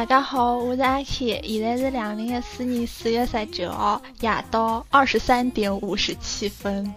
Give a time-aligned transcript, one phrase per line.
[0.00, 6.90] 大家好，我是阿 K，现在是两零一四年四月十九号夜到二十三点五十七分。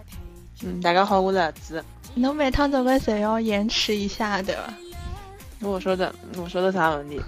[0.62, 1.84] 嗯，大家好，我是阿子。
[2.14, 4.72] 侬每趟总归侪要延迟一下的。
[5.60, 7.20] 我晓得，我晓得啥问题。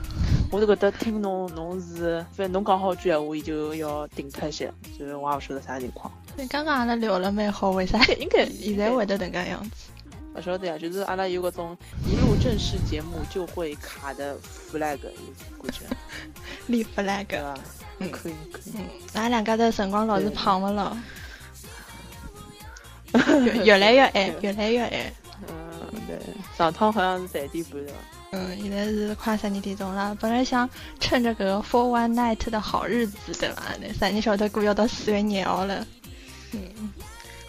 [0.50, 6.10] 我就觉得听侬侬是，反正侬讲好句闲话，伊就要停脱一些，所以我也勿晓得啥情况。
[6.38, 9.90] 你刚刚阿拉聊了蛮好，为啥应该现在会得迭个样子？
[10.36, 14.36] 勿晓得呀，就是阿拉有搿种一录正式节目就会卡的
[14.70, 15.80] flag，感觉
[16.68, 17.58] 立 flag 对伐？
[17.98, 18.72] 嗯，可以可以。
[19.14, 20.96] 俺两家头辰光老是胖勿了，
[23.44, 25.12] 越越来越矮， 越来越矮。
[25.48, 26.18] 嗯，对，
[26.56, 27.94] 上趟好像是十点半对伐？
[28.32, 30.14] 嗯，现在是快十二点钟了。
[30.20, 30.68] 本来想
[31.00, 33.62] 趁着个 Four One Night 的好日子，对吧？
[33.80, 35.86] 那三你晓得过要到四月廿号了。
[36.52, 36.60] 嗯，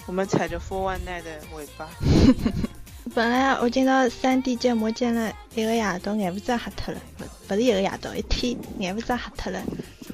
[0.05, 1.89] 我们踩着 Four One Night 的尾巴。
[3.18, 7.02] 本来我今朝三 D 建模建了一个夜到，眼不子瞎脱了。
[7.18, 9.60] 不，不是一个夜到，一天眼不子瞎脱了。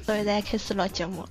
[0.05, 1.27] 所以才开始录节目，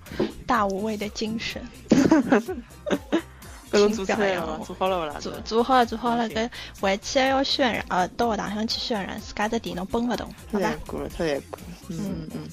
[0.47, 1.63] 大无畏的精神。
[1.89, 5.17] 搿种做出来了做好了勿啦？
[5.19, 6.29] 做做好了，做好了。
[6.29, 10.69] 搿回去还要渲染，呃，到学堂上去渲染，自家的电脑崩勿动，好吧？
[10.69, 11.65] 太过了，太过了。
[11.89, 12.49] 嗯嗯嗯。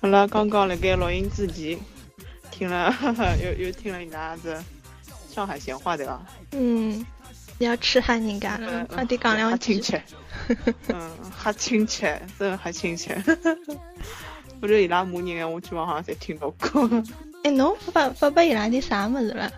[0.00, 1.78] 好了，刚刚辣盖录音之前，
[2.50, 2.92] 听了
[3.40, 4.60] 又又听了伊拉子
[5.32, 6.20] 上海闲话对伐？
[6.50, 7.06] 嗯。
[7.62, 9.74] 要吃喊人家了，快点讲两句。
[9.74, 10.02] 亲切。
[10.88, 13.14] 嗯，哈亲切，真的哈亲切。
[14.60, 16.88] 我觉得伊拉骂人，我基本好像侪听到过。
[17.44, 19.50] 哎，侬发发拨伊拉点啥么子了？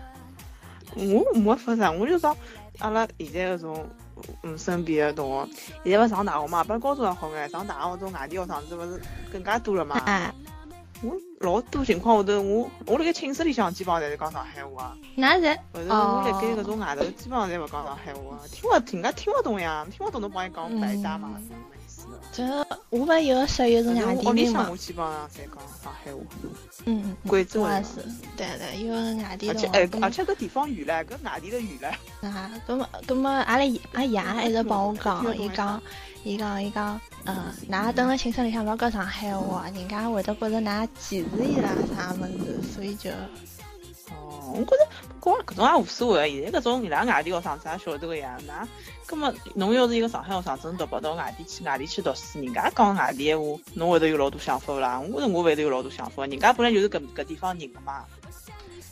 [0.95, 2.35] 我没发啥，我就讲
[2.79, 3.87] 阿拉现在搿种
[4.43, 5.49] 嗯身边的同学，
[5.83, 9.01] 现在勿上大学嘛，本高中还好眼，上大学搿种外地学生子勿是
[9.31, 10.01] 更加多了嘛。
[11.01, 14.95] 我老多情况下头，我我辣盖寝室里向基本上侪是讲上海话。
[15.15, 15.41] 哪是？
[15.73, 21.39] 勿是我辣盖搿种外头，基本上侪勿讲上海话，听勿听，人家听勿懂呀，听勿懂侬帮伊讲白搭嘛。
[22.31, 22.43] 这
[22.89, 24.67] 我们有个室友是外地人嘛。
[24.69, 26.19] 我基本上在讲上海话。
[26.85, 28.03] 嗯，贵州也是。
[28.37, 29.53] 对对，因为外地的。
[29.53, 31.69] 而且哎，而且搿地方远唻，搿外地的远
[32.21, 32.27] 唻。
[32.27, 35.81] 啊，搿么搿么，阿拉阿爷一直帮我讲，伊讲，
[36.23, 43.09] 伊讲，伊讲，嗯，㑚蹲辣寝室里向勿要讲上海话，人家会得觉着㑚歧视伊拉啥物事，所以就。
[44.45, 44.87] 哦，我觉着，
[45.21, 46.41] 讲搿种也无所谓。
[46.41, 48.67] 现在搿种伊拉外地学生子也晓得个呀，那。
[49.07, 54.99] 咁么，侬要是一个上海学生，真读跑到外地去，外地去读书，人家讲外地话，侬会得有老多想法勿啦？
[54.99, 58.03] 我觉着我会得有老多想法，人家本来就是搿搿地方人个嘛。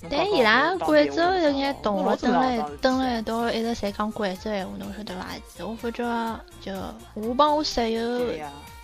[0.10, 5.26] 但伊拉贵州有眼同学蹲了蹲了一道，一直侪讲贵州闲话，侬晓得伐？
[5.66, 6.74] 我发觉就
[7.14, 8.20] 我帮我室友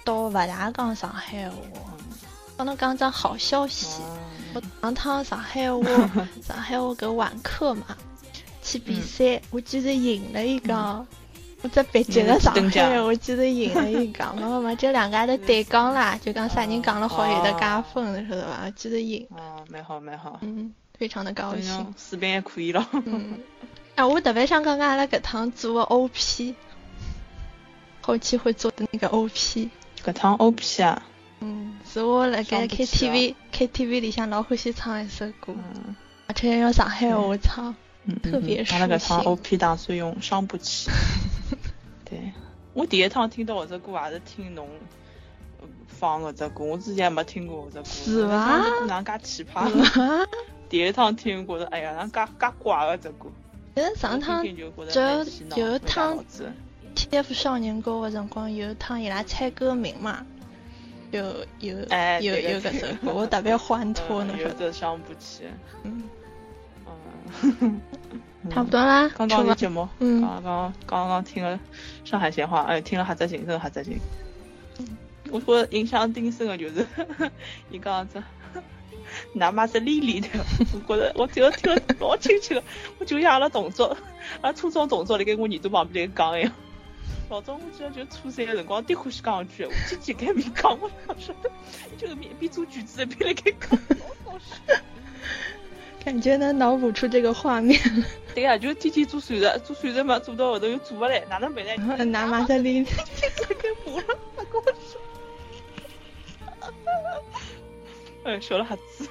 [0.04, 1.56] 倒勿大讲上海话。
[2.58, 4.02] 帮侬讲桩好消息，
[4.54, 5.84] 我上趟上海话
[6.42, 7.86] 上海话搿晚课嘛，
[8.64, 11.06] 去比赛，我居然赢了一个。
[11.62, 18.62] 我在北京的上海，我记得赢了一杠，没没没，就 两家头对讲啦，就讲啥人讲了好有的加分，晓得吧？
[18.66, 19.28] 我记得赢。
[19.32, 20.40] 哦，蛮好蛮好。
[20.42, 21.94] 嗯，非常的高兴。
[21.98, 22.88] 水平还可以了。
[22.94, 23.40] 嗯。
[23.96, 26.56] 哎，我特别想讲讲阿拉搿趟做的 OP，
[28.00, 29.70] 后期会做的那个 OP。
[30.02, 31.04] 搿趟 OP 啊？
[31.42, 35.56] 嗯，是我辣盖 KTV KTV 里向老欢喜唱一首歌，
[36.28, 37.76] 而且用上海话唱，
[38.22, 38.74] 特别是。
[38.76, 40.92] 阿拉搿趟 OP 打算用伤不起。
[42.06, 42.32] 对，
[42.74, 44.68] 我第一趟听到搿只歌也是听侬
[45.88, 47.86] 放搿只歌，我之前没听过搿只歌。
[47.86, 48.86] 是伐？
[48.86, 50.28] 哪介奇葩？
[50.70, 53.32] 第一趟听，觉着哎呀，哪介介怪搿只歌。
[53.76, 54.52] 其实上趟就
[55.56, 56.24] 有一趟
[56.96, 60.26] TF 少年歌个辰光，有一趟伊拉猜歌名嘛，
[61.12, 64.36] 有有哎有有搿首歌，我特别欢脱呢。
[64.38, 65.44] 有的伤不起。
[65.84, 66.04] 嗯。
[67.42, 67.82] 嗯。
[68.50, 71.60] 差不多啦， 刚刚的节目，嗯，刚刚刚刚听了
[72.06, 74.00] 上海闲话，哎，听了哈泽行，真的哈泽行。
[75.30, 76.88] 我觉印象挺深的就是，
[77.70, 78.24] 伊讲子，
[79.34, 80.30] 哪妈是丽丽的，
[80.88, 82.64] 我觉得我听了听了老亲切的，
[82.98, 83.88] 我就像阿拉同桌，
[84.42, 86.52] 阿拉初中同桌辣盖我耳朵旁边在讲一样。
[87.30, 91.36] 老早我记得就初三的辰光，最欢喜讲一句，我天天开面讲，我讲说，
[91.96, 93.80] 就是面边做卷子一边辣盖讲，
[94.26, 94.56] 老搞笑。
[96.04, 97.80] 感觉能脑补出这个画面。
[98.34, 101.76] 对呀，就天天做算术，做算术嘛，做到后头又做不来，哪能办呢？
[102.06, 104.06] 拿马德琳，天天在给补了，
[104.36, 105.00] 还跟我说。
[108.24, 109.08] 哎，笑了哈子。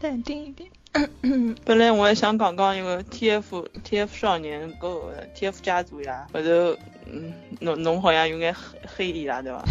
[0.00, 0.68] 淡定一点。
[1.64, 6.76] 本来我还想讲讲一个 TF TF 少年个 TF 家族呀，后头
[7.06, 9.64] 嗯，侬侬好像有眼黑黑伊拉对吧？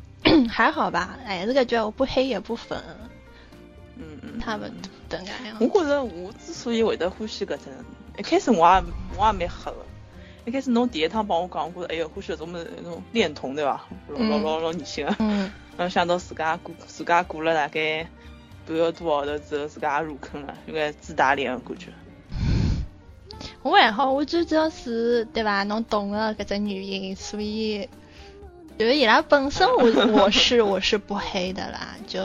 [0.48, 2.78] 还好吧，哎，这个觉我不黑也不粉。
[3.96, 4.72] 嗯嗯，他们
[5.08, 5.56] 等下样。
[5.60, 7.64] 我觉着我之所以会得欢喜搿只，
[8.18, 8.82] 一开始我也
[9.18, 9.76] 我也蛮黑的，
[10.46, 13.86] 一一开始侬第一趟帮我讲，我觉着哎哟，欢喜搿种么那种恋童对吧？
[14.08, 15.14] 老老老热心个。
[15.18, 15.50] 嗯。
[15.76, 18.06] 然后想到自家过自家过了大概
[18.66, 21.86] 半个多号头之后，自家也入坑了，有眼自打脸个感觉。
[23.62, 25.62] 我还好，我最主要是对伐？
[25.64, 27.88] 侬懂个搿只原因，所以
[28.78, 32.22] 就是伊拉本身我我是我是不黑的啦， 就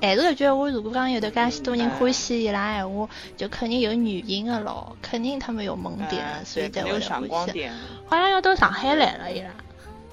[0.00, 7.22] 还是搿句话，如果讲有的介许多人欢喜伊拉闲话，就肯定有原因个咯，肯定他们有萌点，所以才会欢
[7.52, 7.68] 喜。
[8.06, 9.50] 好像要到上海来了伊拉。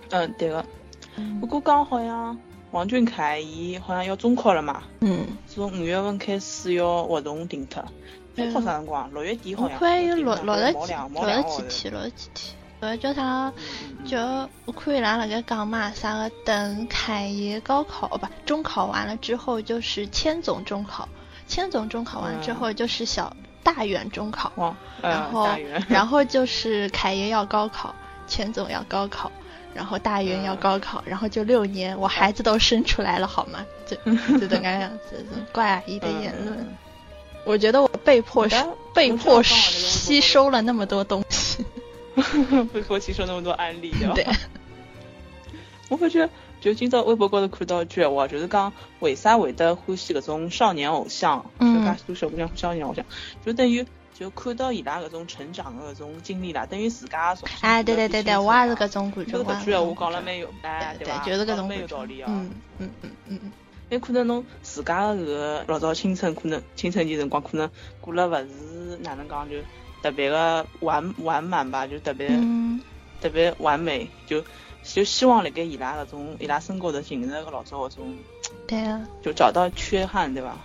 [0.10, 0.66] 嗯，对个。
[1.40, 2.38] 不过刚好像
[2.78, 4.84] 王俊凯伊好像要中考了嘛。
[5.00, 5.26] 嗯。
[5.48, 7.84] 从五月份开始要活动停脱。
[8.36, 9.12] 中考啥辰光？
[9.12, 9.74] 六月底好像。
[9.74, 10.94] 我看有六六十几
[11.26, 12.56] 六十几天，六十几天。
[12.80, 13.52] 呃，叫啥？
[14.06, 14.20] 就
[14.66, 21.10] 我看伊拉辣盖讲嘛，啥个等凯爷高考不中考完了之后就是千总中考，
[21.48, 25.50] 千总中考完之后就是小大元中考，然后
[25.90, 27.96] 然后就是凯爷要高考，
[28.28, 29.32] 千总要高考，
[29.78, 33.64] 然后大元要高考，然后就六年，我孩子都生出来了好吗？
[33.86, 33.96] 就
[34.40, 36.68] 就 这个样子，怪阿姨的言论。
[37.46, 38.48] 我觉得我被迫
[38.92, 41.64] 被迫吸收了那么多东西，
[42.74, 44.34] 被迫吸收那么多案例，对吧？
[45.90, 46.28] 我感觉
[46.60, 53.06] 就今朝微博高头看到一句话，就是讲为啥会得欢喜搿种少年偶像，就介许多小姑娘少年偶像，
[53.46, 53.86] 就等于
[54.18, 59.32] 就看到伊拉搿种成长的搿种经历啦，等于自家从哎，对对对对，我也是搿种感觉。
[59.32, 61.24] 这个句话讲了蛮有，哎，对吧？
[61.24, 62.28] 就是搿种蛮有道理啊。
[62.32, 62.50] 嗯
[62.80, 63.52] 嗯嗯嗯嗯。
[63.90, 67.70] 因为可能侬自家的搿个老早青春，可能青春期辰光可能
[68.02, 69.56] 过了勿是哪能讲，就
[70.02, 72.28] 特别个完完满吧，就特别
[73.22, 74.44] 特别完美，就
[74.84, 78.18] 就希望辣盖伊拉搿种伊拉身高头寻着个老早搿种，
[78.68, 80.58] 对啊，就找到缺憾，对吧？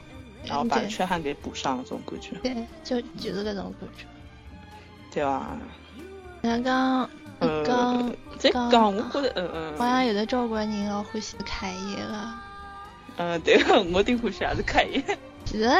[0.44, 2.36] 然后把缺憾给补上，这种感觉。
[2.42, 4.04] 对，就就是这种感觉。
[5.12, 5.58] 对吧？
[6.42, 7.08] 刚刚
[7.64, 12.34] 刚这讲，我觉得嗯嗯，好像有的交关人要欢喜开业了。
[13.16, 13.62] 嗯，对，
[13.92, 15.02] 我顶欢喜也是开业。
[15.44, 15.70] 其实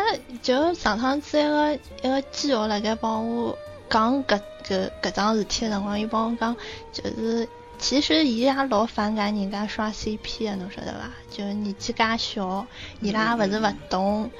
[0.42, 3.56] 就上趟子一个一个基友辣盖帮我
[3.88, 6.54] 讲搿搿搿桩事体的辰光，伊帮我讲，
[6.92, 7.48] 就是
[7.82, 11.11] 其实伊拉老反感人家刷 CP 的，侬晓得伐？
[11.31, 12.64] 就是年纪介小，
[13.00, 14.31] 伊拉勿是勿懂，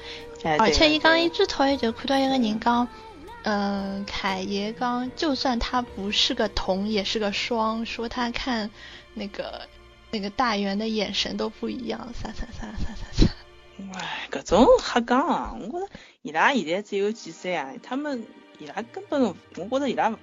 [0.57, 2.87] 而且伊讲伊最讨厌就看到一个人讲，
[3.43, 8.71] 嗯，凯爷讲，就算他不是个同，也是个双，说他看
[9.13, 9.67] 那个。
[10.15, 13.33] 那个大圆的眼神都不一样，啥啥啥啥啥啥。
[13.99, 15.89] 哎，搿种瞎讲啊，我觉着
[16.21, 17.71] 伊拉现在只有几岁啊？
[17.81, 18.23] 他们
[18.59, 20.15] 伊拉根本，我觉着伊拉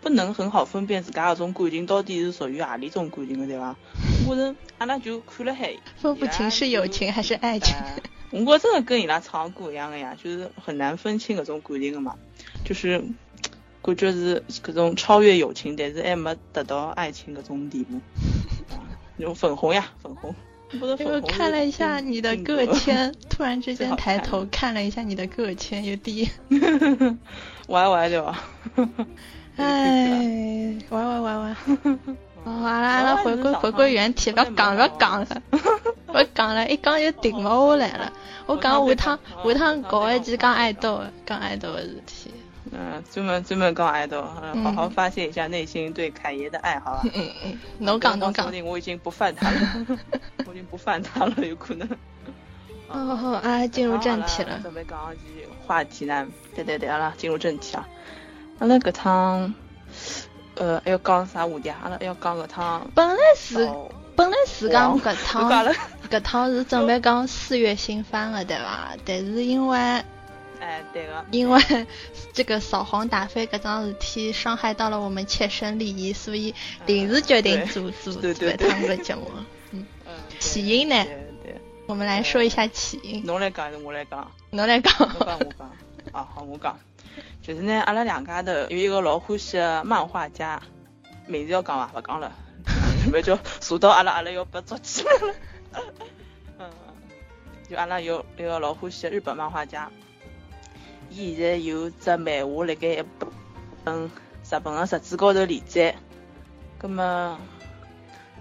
[0.00, 3.76] 不能很好分辨自家搿种感情到底是属于何里种感情的，对伐？
[4.28, 7.74] 我觉着阿拉就看了海，分不清是友情还是爱情。
[8.30, 12.14] 我觉真的跟伊拉唱歌一样的呀，就是很难分清搿种感情的嘛，
[12.64, 13.02] 就是
[13.82, 18.00] 感觉是搿种超越友情，但是还没达到爱情搿种地步。
[19.16, 20.34] 那种粉红呀，粉红。
[20.70, 26.28] 因为看了一下你的个签，突然之间 抬头看了一下你的个签，有滴。
[27.68, 28.44] 歪歪的吧？
[29.58, 31.56] 哎，歪歪歪歪。
[32.44, 35.42] 哦，阿拉阿拉回归回归原题，不要讲不要讲了，
[36.06, 38.12] 我讲了，一讲就停不下来了。
[38.46, 42.32] 我讲下趟下趟搞一集讲爱豆，讲爱豆的事体。
[42.70, 44.22] 嗯，专门专门讲爱豆，
[44.62, 47.02] 好好发泄一下内心对凯爷的爱，好吧？
[47.14, 48.44] 嗯嗯，能讲能讲。
[48.44, 49.86] 说不定我已经不犯他了，
[50.46, 51.88] 我已经不犯他了，有可能。
[52.88, 54.60] 哦好，啊，进入正题了。
[54.62, 56.26] 准备讲一句话题呢？
[56.54, 57.86] 对对对，好了，进入正题啊。
[58.58, 59.54] 阿拉搿趟，
[60.56, 61.68] 呃，要讲啥话题？
[61.68, 62.90] 阿拉要讲搿趟。
[62.94, 63.70] 本来是
[64.16, 65.48] 本来是讲搿趟，
[66.10, 68.96] 搿趟 是准备讲四月新番的，对伐？
[69.04, 69.78] 但是因为。
[70.60, 71.62] 哎，对个，因为
[72.32, 76.52] 这个扫黄打非搿桩事体伤害到了我们切身利益，所以
[76.84, 79.30] 临时决定做做搿趟个节目。
[79.70, 79.86] 嗯，
[80.40, 80.96] 起因呢？
[81.44, 83.24] 对，我们来说一下起因。
[83.24, 84.28] 侬来讲还是我来讲？
[84.50, 84.92] 侬来讲。
[84.98, 85.70] 我讲，我讲。
[86.10, 86.76] 啊，好，我讲。
[87.48, 90.60] 就是呢，阿拉两家头有一个老欢喜的漫画家，
[91.26, 91.90] 名字要讲伐？
[91.98, 92.30] 勿讲了，
[93.08, 95.34] 不然就查到阿拉阿拉要被捉起来了。
[96.60, 96.70] 嗯，
[97.66, 99.90] 就阿拉有一个老欢喜的日本漫画家。
[101.08, 103.04] 伊现在有只漫画辣盖一
[103.82, 104.10] 本
[104.44, 105.96] 日本个杂志高头连载，
[106.76, 107.40] 葛么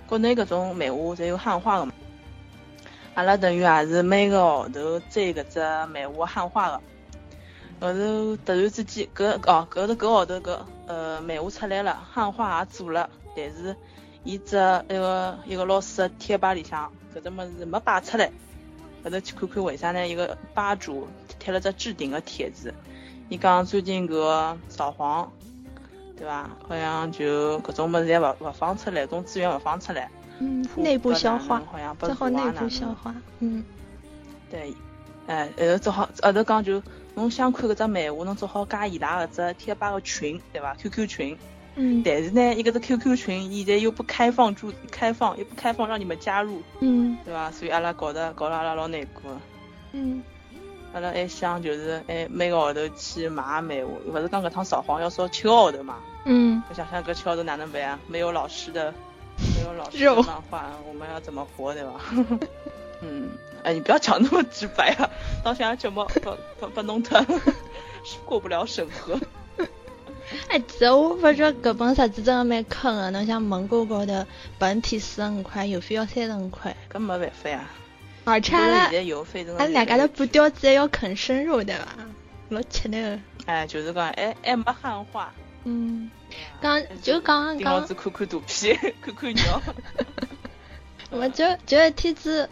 [0.06, 1.94] 国内搿种漫画侪有汉化个嘛？
[3.16, 5.62] 阿拉等于也是每个号头追搿只
[5.94, 6.82] 漫画汉化个。
[7.80, 13.76] 后头突然之间，搿哦搿头搿号头搿呃漫画出来了，汉化也做了，但是
[14.24, 14.56] 伊只
[14.90, 18.32] 一个一个老师个贴吧里向搿只物事没摆出来，
[19.04, 20.08] 后头去看看为啥呢？
[20.08, 21.08] 一个吧主。
[21.40, 22.74] 贴了只置顶的帖子，
[23.30, 25.32] 伊讲最近搿扫黄，
[26.18, 26.50] 对伐？
[26.68, 30.10] 好像就搿种物事侪勿勿放出来，种资源勿放出来。
[30.40, 33.14] 嗯，内部消化，好像只好内部消化。
[33.40, 33.64] 嗯，
[34.50, 34.74] 对，
[35.28, 36.82] 哎，后头只好后头讲就，
[37.18, 41.38] 侬想看搿只漫画，侬只好加伊拉搿只贴吧个群，对伐？QQ 群。
[41.76, 42.04] 嗯。
[42.06, 46.62] 但是呢，伊个只 QQ 群现在又不开放注开放，又不开放让你们加入。
[46.80, 47.18] 嗯。
[47.26, 47.50] 对伐？
[47.50, 49.32] 所以阿拉搞得搞得阿拉老难过。
[49.94, 50.22] 嗯。
[50.94, 55.96] 阿拉还想就是哎每个号头去买漫画，勿是讲搿趟扫黄要扫七个号头嘛？
[56.26, 56.62] 嗯。
[56.70, 58.00] 我想想搿七个号头哪能办啊？
[58.08, 58.94] 没有老师的。
[59.56, 62.02] 没有老师的漫画，我们要怎么活，对吧？
[63.02, 63.30] 嗯，
[63.68, 65.10] 哎，你不要讲那么直白啊，
[65.44, 67.22] 到现在怎么不不不弄他，
[68.24, 69.20] 过不了审核。
[70.48, 74.26] 哎，其实我发觉搿本杂志真的蛮坑的，侬像蒙古高头
[74.58, 77.70] 本体四十五块，邮费要三十五块，搿没办法呀。
[78.24, 78.90] 而且阿拉，
[79.58, 81.86] 俺两家头半吊子还要啃生肉对伐？
[82.48, 83.20] 老吃的。
[83.48, 85.34] 哎，就是讲，哎哎没汉化。
[85.66, 86.10] 嗯。
[86.62, 89.62] 刚就刚刚，子看看图片，看看鸟。
[91.10, 92.50] 我就就一天子，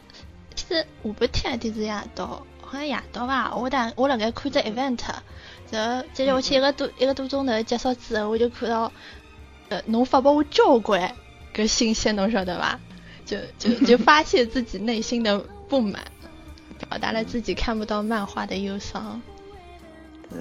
[0.67, 2.25] 天子下半天天是夜到，
[2.61, 3.55] 好像夜到吧。
[3.55, 4.99] 我大我辣盖看着 event，
[5.71, 8.91] 然后接下去一个多一个多钟头结束之后，我就看到，
[9.69, 11.15] 呃，侬发布我交关
[11.53, 12.79] 个信息，侬晓得吧？
[13.25, 16.03] 就就 就发泄自己内心的不满，
[16.89, 19.21] 表达了自己看不到漫画的忧伤。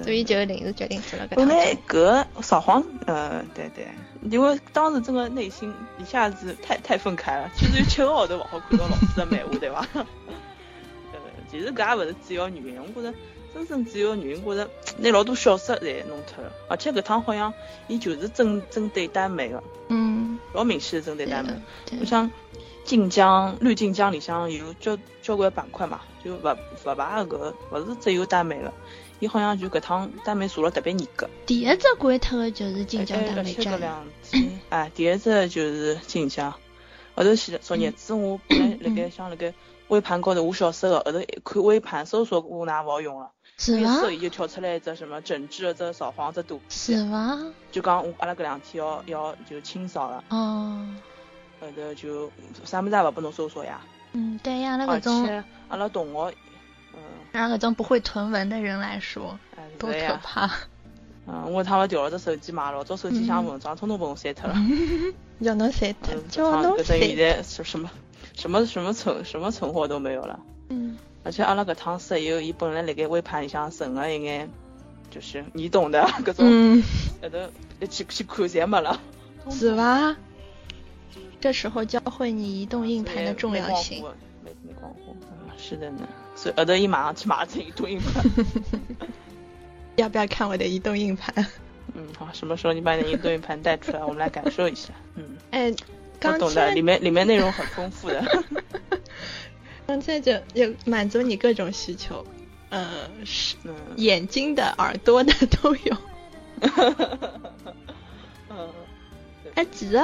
[0.03, 1.35] 所以就临时决定做了个。
[1.35, 3.87] 本来搿扫黄，呃，对对，
[4.29, 7.49] 因为当时真的内心一下子太太愤慨了。
[7.55, 9.87] 其实有七个号头勿好看到老师的漫画，对伐？
[11.13, 13.17] 呃，其实搿也勿是主要原因，我觉着
[13.53, 17.53] 真正主要原因，觉着拿老多小说侪弄脱了，而且搿趟好像
[17.87, 21.53] 伊就是针针对耽美个，嗯，老明显的针对耽美。
[21.99, 22.29] 我想
[22.83, 28.73] 晋江绿晋江里向有交交关板块嘛，就勿勿排搿，勿是只有耽美的。
[29.25, 31.27] 伊好像就搿趟单美做了特别严格。
[31.45, 33.79] 第一只关脱的就是晋江耽美站。
[34.69, 36.53] 哎，第一只就是晋江。
[37.15, 39.53] 后头前昨日子我本来辣盖想辣盖
[39.87, 43.31] 微盘高头下手个，后头一看微盘搜索我哪勿好用了。
[43.57, 44.01] 是吗？
[44.01, 47.45] 搜伊就跳出来一只什么整治只扫黄只图是吗？
[47.71, 50.23] 就讲我阿拉搿两天要要就清扫了。
[50.29, 50.87] 哦。
[51.61, 52.29] 后头就
[52.65, 53.79] 啥物事也勿拨侬搜索呀。
[54.11, 55.21] 嗯，对呀，那搿种。
[55.23, 56.33] 而且阿拉同学。
[57.35, 59.37] 让那种不会囤文的人来说，
[59.77, 60.49] 多可怕！
[61.27, 64.55] 嗯，我他妈掉了只手机嘛，老早手机像文章统统被我删脱了，
[65.41, 66.99] 叫侬删脱，叫侬删。
[66.99, 67.89] 现在什什么
[68.35, 70.39] 什么什么存什么存货都没有了。
[70.69, 70.97] 嗯。
[71.23, 74.47] 而且阿拉搿趟室友，伊本来辣盖微盘里向存了一眼，
[75.09, 76.83] 就是你懂的， 搿种，
[77.23, 77.39] 后头
[77.81, 78.99] 一去去看侪没了。
[79.49, 80.15] 是吧？
[81.41, 84.03] 这时候教会你移动硬盘的重要性。
[84.43, 86.07] 没没光火，嗯，是的呢。
[86.55, 88.23] 后头伊马上去买只移动硬盘，
[89.95, 91.33] 要不要看我的移动硬盘？
[91.93, 94.89] 嗯，好，什么时候你把你的移动硬盘带出来，我们来感受一下。
[95.15, 95.73] 嗯， 哎，
[96.23, 98.43] 我懂的，里面里面内容很丰富的。
[99.87, 102.25] 刚才就就满足你各种需求，
[102.69, 103.55] 呃，是
[103.97, 105.97] 眼睛的、耳朵的都有。
[108.49, 108.69] 嗯，
[109.53, 110.01] 哎，其实，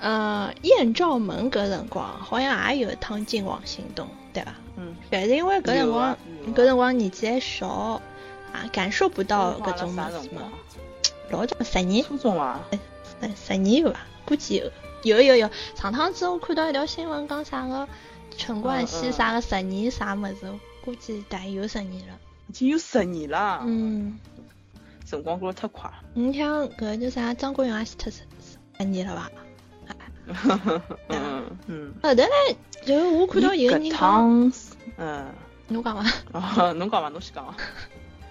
[0.00, 4.56] 呃，艳照门搿辰光好像也有一趟进网行动，对吧？
[4.80, 6.16] 嗯，但是因为搿辰光，
[6.54, 10.50] 搿辰光年纪还小，啊，感受不到搿种么子嘛。
[11.30, 12.60] 老早十年，初中啊，
[13.20, 14.00] 哎，十年有伐？
[14.24, 14.56] 估计
[15.02, 15.50] 有，有有有。
[15.76, 17.86] 上趟子我看到一条新闻，讲啥个
[18.36, 20.50] 陈冠希啥个十年啥么子，
[20.82, 22.14] 估计大概有十年了。
[22.48, 23.60] 已经有十年了。
[23.64, 24.18] 嗯。
[25.04, 25.90] 辰光过得太快。
[26.14, 28.20] 你像搿叫啥张国荣也是脱十
[28.78, 29.30] 十年了吧？
[30.28, 30.80] 嗯
[31.66, 31.92] 嗯。
[32.02, 34.52] 后头来就我看到有人讲。
[34.96, 35.26] 嗯，
[35.68, 36.10] 侬讲伐？
[36.32, 37.08] 哦，侬讲伐？
[37.08, 37.54] 侬先讲伐？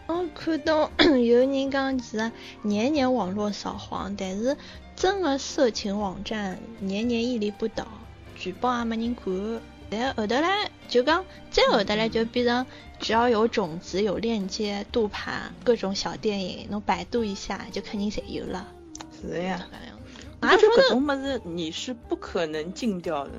[0.07, 2.31] 我看到有人讲，其实
[2.63, 4.57] 年年网络扫黄，但是
[4.95, 7.87] 真的色情网站年年屹立不倒，
[8.35, 9.61] 举报也没人管。
[9.91, 12.65] 但后头来就讲，再后头来就变成
[12.99, 18.67] 只要有种子、有链接、杜盘、各种小电影，侬百度一下就肯定侪有了。
[19.21, 19.65] 是呀。
[20.41, 23.31] 俺说搿种么子你是不可能禁掉的。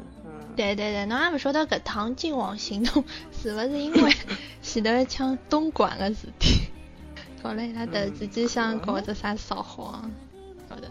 [0.57, 4.13] 对对对，侬也不晓得搿趟禁网行动是勿是因为
[4.61, 6.69] 前头一枪东莞个事体，
[7.43, 10.11] 搞了伊拉突然之间想搞只啥扫黄，
[10.69, 10.89] 晓得？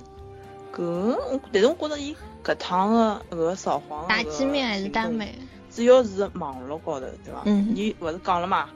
[0.74, 5.36] 搿，但是我觉着伊搿趟个搿个扫黄打击面还是耽美，
[5.70, 7.42] 主要是网络高头，对伐？
[7.46, 7.74] 嗯。
[7.76, 8.70] 你勿是讲了嘛？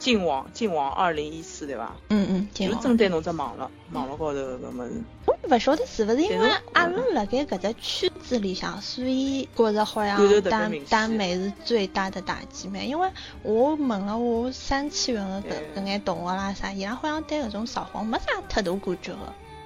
[0.00, 1.94] 禁网，禁网二零一四，对伐？
[2.08, 2.48] 嗯嗯。
[2.52, 5.00] 就针对侬只网络，网络高头搿么子。
[5.26, 12.88] 我勿晓得是勿是因为阿拉辣盖搿只圈子里向，所以觉着好像耽耽美是最大的打击面。
[12.88, 13.08] 因为
[13.42, 19.18] 我问了我三次元的搿搿眼同学啦啥，伊拉好像对搿种扫黄没啥太大感觉个。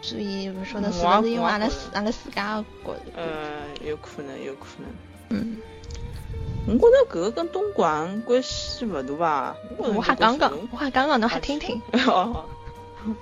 [0.03, 3.00] 所以不晓得是不是因为阿拉自阿拉自家觉着。
[3.17, 4.91] 呃，有可能，有可能。
[5.31, 5.57] 嗯。
[6.66, 9.56] 我觉着搿个跟东莞关系勿大吧？
[9.76, 11.80] 我还刚刚，我还刚刚，侬还听听。
[12.06, 12.44] 哦。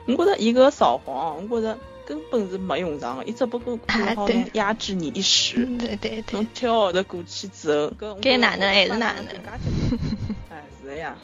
[0.07, 5.67] 我觉着伊个扫黄，我觉着根本是没用上的，伊只不过好压制你一时。
[5.79, 6.39] 对对对。
[6.39, 9.27] 侬跳号头过去之后，该哪能还是哪能。
[10.49, 11.17] 哎，是的呀。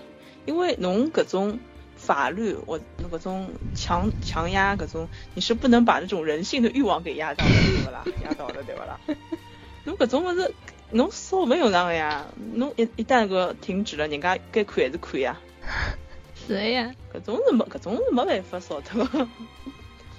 [0.44, 1.60] 因为侬搿种
[1.94, 8.04] 法律，我侬搿种强强压搿种，你是不能把这种人性的欲望给压倒的，对不啦？
[8.24, 8.98] 压倒了，对不啦？
[9.84, 10.52] 侬搿种物事。
[10.90, 15.36] 侬扫没用上个呀，侬一一旦个停止了，人家该看还是看呀。
[16.46, 19.06] 是呀，搿种是没搿种是没办法扫脱。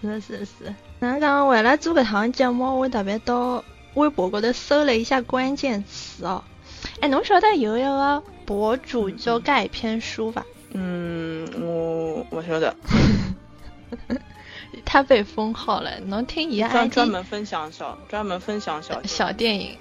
[0.02, 3.64] 是是是，那讲为了做搿趟节目，我特别到
[3.96, 6.44] 微博高头搜了一下关键词哦。
[7.02, 10.46] 哎，侬晓得有一个博主叫盖篇书伐？
[10.72, 12.76] 嗯，我我晓得。
[14.86, 16.90] 他被封号了，侬听一下专。
[16.90, 19.78] 专门分享小专门分享小小电影，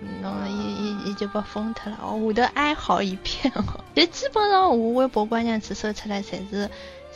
[0.00, 0.22] 嗯。
[0.22, 3.62] 侬伊伊伊就被封脱了，我头哀嚎一片哦。
[3.94, 6.70] 就基本上我微博关键词搜出来，侪是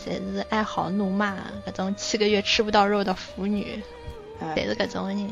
[0.05, 3.83] 侪是哀嚎怒骂，搿种七个月吃不到肉的腐女，
[4.55, 5.31] 侪是搿种人。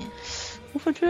[0.73, 1.07] 我发觉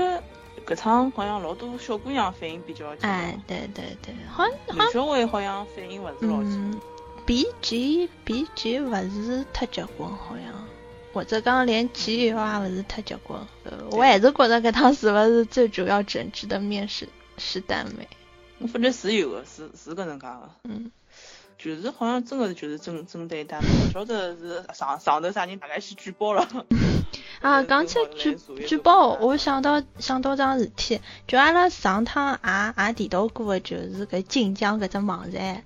[0.67, 3.11] 搿趟好像老多小姑娘反应比较强。
[3.11, 6.81] 哎，对对对，好像好像小薇好像反应勿是老强。
[7.25, 10.55] B G B G 勿是太结棍，好像。
[11.17, 13.41] 或者讲连机油也勿是太结棍，
[13.91, 18.07] 我还是觉着搿趟是勿是最主要整治的面试是耽美。
[18.59, 20.51] 我反正是有个，是是搿能介个。
[20.65, 20.93] 嗯。
[21.57, 26.47] 就是好像真的就是针针对耽美，勿晓得是上上头啥人大概去举报了。
[27.41, 35.65] 啊，讲起举举报，我想到想到桩事体，就阿拉上趟也也提到过的，就是搿晋江搿只网站，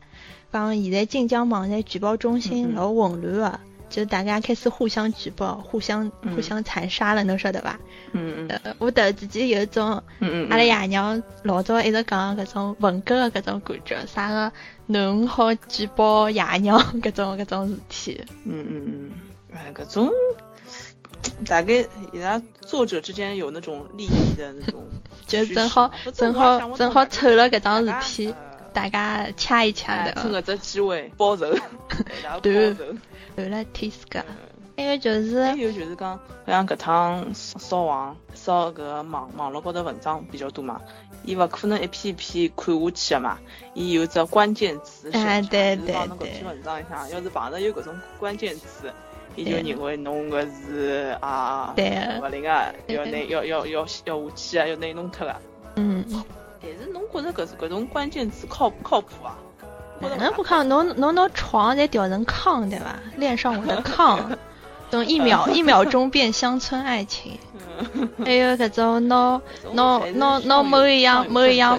[0.52, 3.60] 讲现在晋江网站举报中心老混乱的。
[3.90, 7.78] 就大家开始互相举报，互相互相残杀了，侬晓得伐？
[8.12, 8.60] 嗯嗯。
[8.62, 14.52] 呃，我突然之间有一种，嗯嗯，阿拉爷娘老早一直讲搿种文革的搿种感觉，啥个
[14.86, 18.24] 侬好举报爷娘搿种搿种事体。
[18.44, 19.10] 嗯嗯嗯。
[19.52, 20.08] 哎，搿种
[21.44, 24.82] 大概伊拉作者之间有那种利益的那种，
[25.26, 27.92] 就正好正好正好凑了搿桩事
[28.24, 28.34] 体，
[28.72, 30.12] 大家掐一掐的。
[30.12, 31.52] 趁搿只机会报仇，
[32.40, 32.74] 对。
[33.36, 34.24] 有了提示个，
[34.76, 40.80] 还有就是，还有就是讲，好像搿趟扫网扫搿网网络高头文章比较多嘛，
[41.24, 43.38] 伊勿可能一篇一篇看下去个嘛，
[43.74, 45.94] 伊有只关键词哎，对对对。
[45.94, 48.92] 搿篇文章里向，要是碰着有搿种关键词，
[49.36, 52.48] 伊就认为侬搿是啊，勿灵个，
[52.88, 54.02] 要拿要要要要下
[54.34, 55.36] 去啊，要拿弄脱个。
[55.76, 56.04] 嗯。
[56.62, 59.38] 但是侬觉着搿搿种关键词靠不靠谱啊？
[60.00, 60.62] 能不靠？
[60.64, 62.98] 侬侬拿床再调成炕对吧？
[63.16, 64.18] 恋上我的 炕，
[64.90, 67.38] 等一秒一秒钟变乡村爱情。
[68.24, 69.40] 还有搿种拿
[69.72, 71.78] 拿拿拿某一样某一样，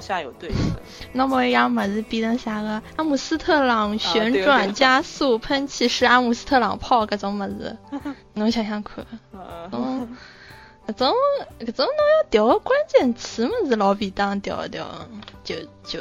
[1.14, 2.82] 拿某一样物事变成啥个？
[2.96, 7.78] 阿姆斯特朗旋转加速喷气式阿姆斯特朗炮搿种物事，
[8.34, 9.06] 侬 想想看。
[9.72, 10.18] 嗯，
[10.88, 11.14] 搿种
[11.60, 14.88] 搿种侬要调个关键词物事老便当调调，
[15.44, 16.00] 就就。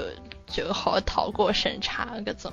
[0.50, 2.52] 就好逃过审查搿种，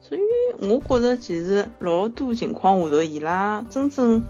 [0.00, 0.20] 所以
[0.58, 4.24] 我觉着其实老多情况下头，伊拉真正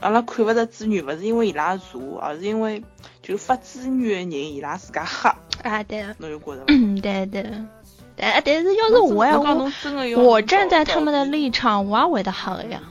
[0.00, 2.82] 阿拉看勿着资源，勿是因为伊拉傻，而是因为
[3.22, 5.30] 就发资源的人伊拉自家黑。
[5.62, 6.04] 啊对。
[6.18, 6.64] 侬有觉着伐？
[6.68, 7.42] 嗯对对。
[8.16, 12.82] 但但是要是我呀，我我站在他们的立场，我也会得黑的呀。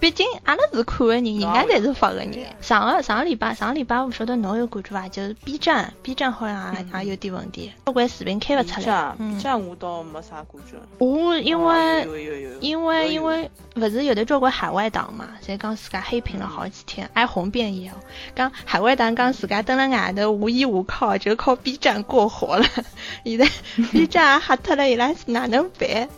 [0.00, 2.32] 毕竟阿拉是看的人，人家才是发的人。
[2.62, 5.06] 上个上个礼拜，上个礼拜我晓得侬有感觉伐？
[5.08, 9.14] 就是 B 站，B 站好像也也有点问题，交关视频开勿出来。
[9.18, 10.78] B 站我倒没啥感觉。
[10.98, 17.92] 我因为因为因为勿是有的交关海外党嘛，侪讲自家黑屏了好几天，哀鸿遍野。
[18.34, 22.64] 讲海外党讲自家蹲辣外头无依无靠，就靠 B 站过活了。
[23.24, 23.46] 现在
[23.92, 26.08] B 站也吓脱了，伊拉是哪能办？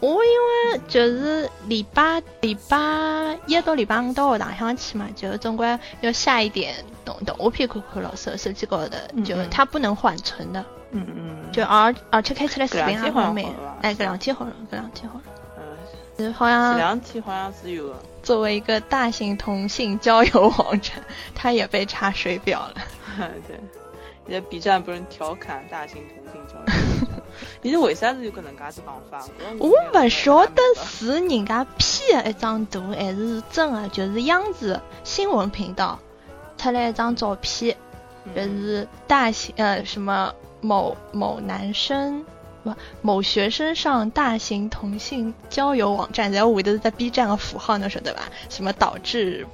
[0.00, 10.64] 我因为就是礼拜礼拜一到礼拜五到学堂上去嘛，就总归要下一点动动画片看看咯，手手机高头就它不能缓存的。
[10.90, 11.52] 嗯嗯。
[11.52, 13.46] 就而而且开起来视频也很美。
[13.82, 15.24] 哎，这两天好了，这两天好了。
[16.18, 16.32] 嗯。
[16.32, 16.72] 好像。
[16.72, 17.94] 这两天好像是有。
[18.22, 21.02] 作为一个大型同性交友网站，
[21.34, 22.74] 它也被查水表了。
[23.46, 23.60] 对。
[24.26, 26.64] 现在 B 站不是调侃大型同性交友。
[27.62, 29.26] 你是为啥是有搿能介子讲法？
[29.58, 35.98] 我勿晓得是人家 P 的一张图，还是真的，就是央视新闻频道
[36.56, 37.76] 出来一张照片，
[38.34, 42.24] 就是大型呃什么某某男生
[42.62, 48.22] 不，某学生上大型同性交友网站，然后会都是在 B 站的符号，侬晓得吧？
[48.48, 49.46] 什么导致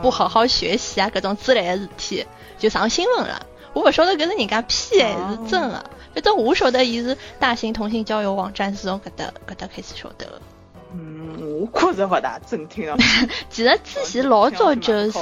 [0.00, 2.26] 不好好学习啊，各种之类的事体，
[2.58, 3.46] 就上新闻了。
[3.74, 10.40] 我勿晓得搿是人家骗还是真的，反正我晓得伊是大型同性交友网站是从搿搭搿搭开始晓得。
[10.94, 12.96] 嗯，我觉着勿大真，听了。
[13.48, 15.18] 其实之前老早就是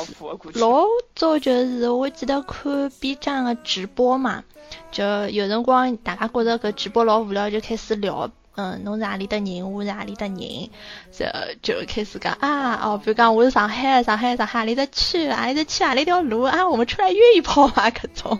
[0.55, 0.85] 老
[1.15, 4.43] 早就是，我记得看 B 站个直播嘛，
[4.91, 10.71] 就有辰光大家觉着搿直播老无聊，就开始聊，嗯，侬是哪里的人，我是哪里的人，
[11.13, 11.27] 这
[11.63, 14.75] 就开始讲啊，哦，比如讲我是上海，上海上海哪里？
[14.75, 15.55] 的区，哪里？
[15.55, 16.05] 的区哪里？
[16.05, 18.39] 条路啊，我们出来约一炮啊，搿种，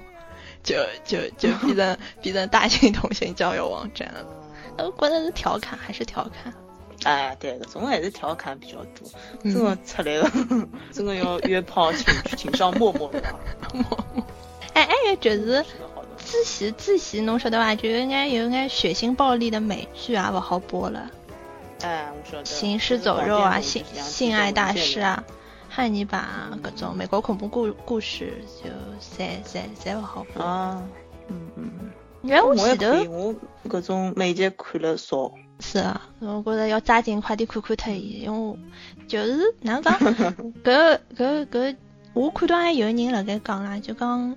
[0.63, 4.27] 就就就变成 变成大型同性交友网站了。
[4.79, 6.53] 我觉得是调侃还是调侃？
[7.05, 9.09] 哎，对，搿种还是调侃比较多，
[9.43, 10.31] 真的出来了，
[10.93, 13.23] 真 的要约炮，请请上陌陌了。
[13.73, 13.83] 陌
[14.15, 14.25] 陌，
[14.75, 15.65] 哎哎，就是
[16.31, 17.75] 之前之前侬晓得伐？
[17.75, 21.11] 就有眼有眼血腥暴力的美剧啊，勿好播了。
[21.83, 22.45] 哎，我晓得。
[22.45, 25.25] 行尸走肉啊，性性爱大师啊，
[25.69, 30.45] 汉尼拔啊，各种美国恐怖故故事，就侪侪侪勿好播。
[30.45, 30.83] 啊，
[31.29, 31.71] 嗯嗯。
[32.23, 33.35] 原来我记得我
[33.69, 35.33] 搿种美剧看了少。
[35.59, 38.59] 是啊，我觉着要抓紧快点看看脱伊，因为
[39.09, 39.99] 就是哪能讲，
[40.63, 41.77] 搿搿搿，
[42.13, 44.37] 我看到还有人辣盖讲啦，就讲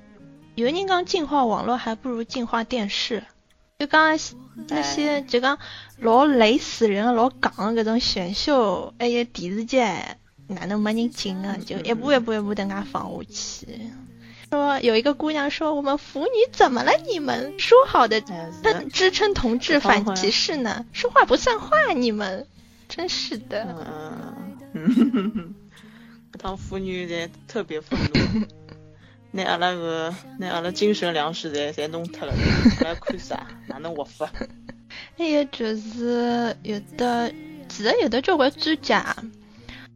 [0.55, 3.23] 有人讲进化网络还不如进化电视，
[3.79, 4.17] 就讲
[4.67, 5.57] 那些就讲
[5.97, 9.77] 老累死人、老港搿种选秀，还有电视剧，
[10.47, 11.57] 哪能没人进啊？
[11.65, 13.67] 就一步一步一步等介放下去。
[14.51, 16.91] 说有一个姑娘说：“我们腐女怎么了？
[17.09, 18.21] 你们说好的
[18.91, 20.85] 支撑同志反歧视呢？
[20.93, 22.45] 说话不算话，你们
[22.87, 23.63] 真是的。”
[24.75, 25.55] 嗯嗯，
[26.31, 28.45] 这趟腐女的特别愤怒，
[29.33, 32.33] 拿阿拉个拿阿拉精神粮食侪侪弄脱了，
[32.81, 33.45] 来看啥？
[33.67, 34.31] 哪能活法？
[35.17, 37.29] 还有就是有的，
[37.67, 39.15] 其实有的交关专家，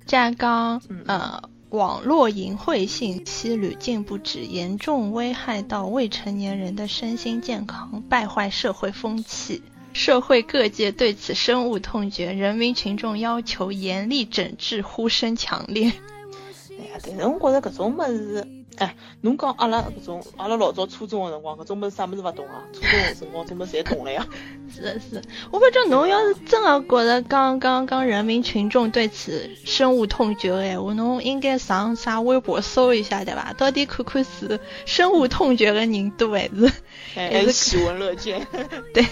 [0.06, 1.42] 加讲呃。
[1.70, 9.62] 网络淫秽信息屡禁不止，严重危害到未成年人的身心健康，败坏社会风气。
[9.92, 15.92] 社会各界对此深恶痛绝，人民群众要求严厉整治，呼声强烈。
[16.80, 18.48] 哎呀，但是我觉着搿种物事。
[18.78, 22.64] 哎，侬讲阿拉搿种，阿拉老早初中个辰光，搿种物事啥物事勿懂啊？
[22.74, 24.26] 初中个辰光，种物事侪懂了呀。
[24.74, 33.54] 是是，我反正侬要是真个觉着刚刚刚人民群众对此深恶痛绝个闲话，侬应该上啥微博搜一下，对伐？
[33.54, 36.72] 到底看看是深恶痛绝个人多还是
[37.16, 38.46] 还是喜闻乐见？
[38.94, 39.04] 对，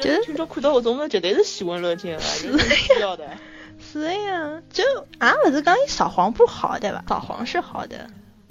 [0.00, 3.28] 就是群众看到搿种物事绝对是喜闻乐见个，是需要的。
[3.92, 4.82] 是呀，就
[5.18, 7.04] 俺勿是讲伊扫黄不好，对伐？
[7.06, 8.08] 扫黄是好的。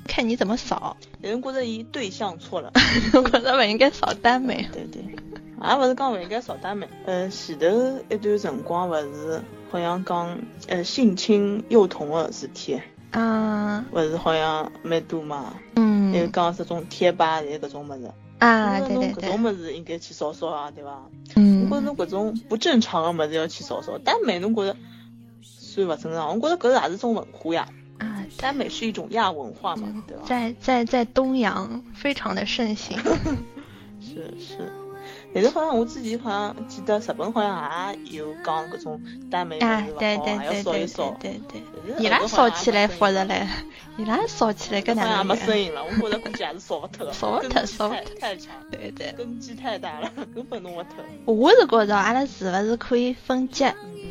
[0.08, 2.72] 看你怎么扫，有人觉得伊对象错了，
[3.13, 4.68] 我觉着勿应该扫耽美。
[4.72, 6.88] 对对，也勿是讲勿应该扫耽美。
[7.06, 7.68] 呃，前头
[8.10, 10.38] 一段辰光勿是好像讲
[10.68, 15.54] 呃性侵幼童的事体，啊，勿是好像蛮多嘛。
[15.76, 16.12] 嗯。
[16.12, 18.12] 还有讲这种贴吧侪搿种物事。
[18.39, 19.24] 啊，对对对。
[19.24, 21.02] 搿种物事应该去扫扫啊，对伐？
[21.36, 21.68] 嗯。
[21.70, 24.76] 我觉着侬搿种不正常的物事要去扫扫，耽美侬觉着
[25.42, 26.38] 算勿正常？
[26.39, 27.68] 我觉着搿个也是种文化呀。
[28.38, 30.24] 耽美是一种亚文化嘛，对吧？
[30.26, 32.98] 在在在东洋非常的盛行。
[34.02, 34.72] 是 是，
[35.34, 40.86] 但是好像我之前好像记得日本好像也有讲搿种耽美啊，对对对对对
[41.19, 41.63] 对对，
[42.00, 43.48] 伊拉烧起来复杂嘞，
[43.98, 45.17] 伊拉烧起来更难。
[45.17, 47.12] 也没声音了，我觉着估计还是烧勿 脱。
[47.12, 48.54] 烧勿脱，烧勿脱，太强。
[48.72, 51.04] 对对，根基太大了，根本弄勿脱。
[51.26, 53.65] 我是觉着阿拉是勿是可以分级？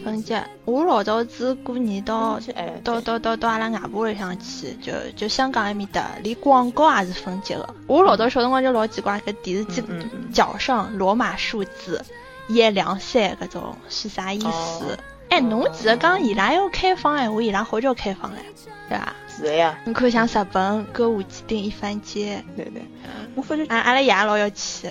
[0.04, 2.40] 分级，我老早子过年到
[2.82, 7.74] 到到到到阿拉外婆里向去，就就香港埃面搭，连广告也是分级的。
[7.87, 9.82] 我老早小辰光就老奇怪，搿电视机
[10.32, 12.05] 角上罗马数字
[12.48, 14.98] 一两三搿种是啥意思？
[15.29, 18.38] 哎，侬记得讲伊拉要开放哎，我伊拉好久开放了，
[18.88, 19.14] 对吧？
[19.35, 19.79] 是的呀。
[19.87, 22.83] 你看像日本歌舞伎町一番街，对对，
[23.35, 24.90] 我发觉俺阿拉爷老要去。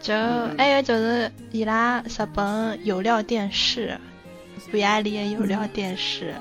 [0.00, 0.14] 就
[0.58, 3.98] 还有就是伊拉日本有料电视，
[4.70, 6.34] 不亚里的有料电视，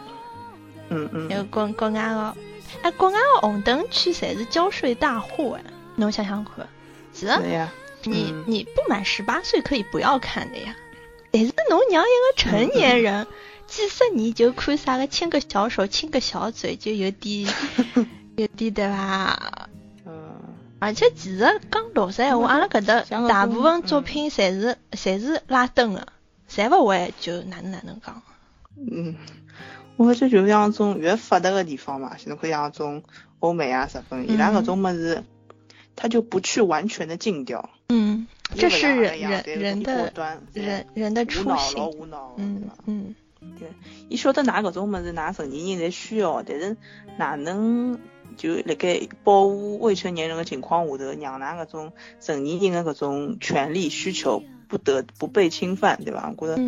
[0.90, 2.36] 嗯嗯，有国国外的，
[2.84, 5.64] 哎，国外的红灯区侪是交税大户哎，
[5.96, 6.68] 侬想想看，
[7.14, 7.26] 是。
[7.26, 7.72] 的呀，
[8.04, 10.76] 你你不满十八岁可以不要看的呀，
[11.32, 13.28] 但是侬让一个成年人
[13.68, 17.48] 几十年就看啥个牵个小手亲个小嘴，就有点
[18.38, 19.70] 有点对吧？
[20.80, 26.08] 而且其实讲老实闲话，阿拉搿搭大部分作品侪是侪是拉登的，
[26.50, 28.22] 侪勿会就哪能哪能讲。
[28.76, 29.16] 嗯，
[29.96, 33.02] 我发觉就像种越发达个地方嘛，像侬看像种
[33.40, 35.24] 欧美啊、日本，伊拉搿种物事
[35.96, 37.70] 他就不去完全的禁掉。
[37.90, 40.14] 嗯，这是人人人的
[40.54, 41.84] 人人的初心。
[41.98, 43.16] 无脑，嗯嗯。
[43.60, 43.68] 对，
[44.08, 46.78] 伊晓得㑚搿种物事，㑚成年人侪需要，但是
[47.18, 48.00] 哪能
[48.38, 56.34] 就辣盖保护未成年人的情况下头，让㑚搿种成年人的搿种权利需求不得不被侵犯，对伐？
[56.38, 56.62] 我觉着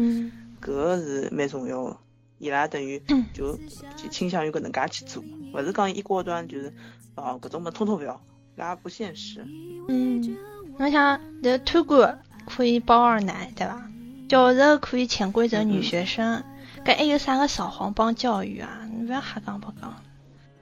[0.61, 1.97] 搿个是蛮重要的。
[2.39, 3.01] 伊拉等于
[3.33, 3.55] 就
[3.95, 6.73] 就倾向于搿能介去做，勿是讲一锅端就是
[7.15, 8.21] 哦搿种物通通勿要，
[8.57, 9.45] 搿也不现实。
[9.87, 10.37] 嗯，
[10.77, 13.81] 侬想这贪官可以包二奶，对伐？
[14.27, 16.43] 教授可以潜规则女学生。
[16.83, 18.87] 搿还有啥个扫黄帮教育啊？
[18.91, 20.03] 你不要瞎讲不讲，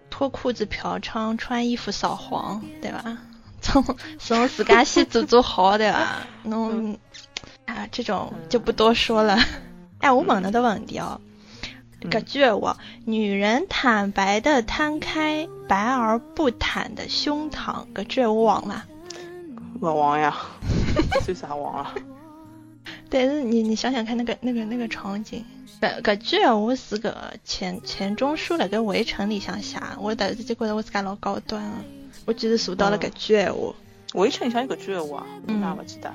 [0.10, 3.17] 脱裤子嫖娼，穿衣服扫黄，对吧？
[3.62, 3.84] 从
[4.19, 6.25] 从自家先做做好，对吧？
[6.43, 6.97] 侬
[7.65, 9.38] 啊，这种就不多说了。
[9.99, 11.19] 哎，我问了个问题哦，
[12.09, 18.85] 搿句话，女人坦白的摊开白而不坦的胸膛，搿句我忘了。
[19.81, 20.35] 勿忘呀，
[21.23, 21.95] 算啥忘啊？
[23.09, 25.43] 但是你你想想看，那个那个那个场景。
[25.81, 31.83] 搿搿句话是个钱钱钟书辣盖围城里向写，我突然间觉得我自家老高端了，
[32.25, 33.73] 我居然查到了搿句闲话。
[34.13, 36.13] 围城里向有搿句闲话，我哪勿记得。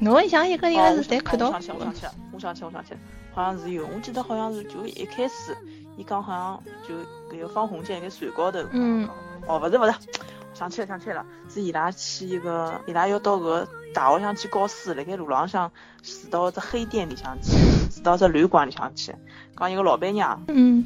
[0.00, 1.48] 侬里向一个一个是侪看到。
[1.50, 2.94] 我想起，我想起，我想起，我想起，
[3.38, 5.56] 好像是有，我记得好像是就一开始，
[5.96, 6.92] 伊讲好像就
[7.32, 8.58] 搿个方鸿渐辣盖船高头。
[8.72, 9.08] 嗯。
[9.46, 9.94] 哦，勿是勿是，
[10.52, 13.68] 想起来想起来了，是伊拉去一个，伊拉要到个。
[13.94, 15.70] 大学想去教书，辣盖路浪向
[16.02, 17.52] 住到只黑店里向去，
[17.90, 19.14] 住到只旅馆里向去。
[19.56, 20.84] 讲一个老板娘，嗯，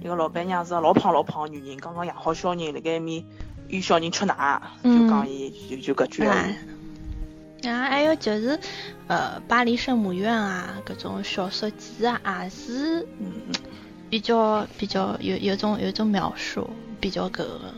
[0.00, 3.24] 一个老板娘是老胖老胖个女人，刚刚养好小人，辣盖面
[3.66, 6.34] 有小人吃奶，就讲伊就就搿句话。
[7.68, 8.58] 啊，还有就是，
[9.06, 13.32] 呃，巴黎圣母院啊，搿种小说其实，也是，嗯，
[14.10, 16.68] 比较比较有有种有种描述，
[17.00, 17.74] 比较搿个。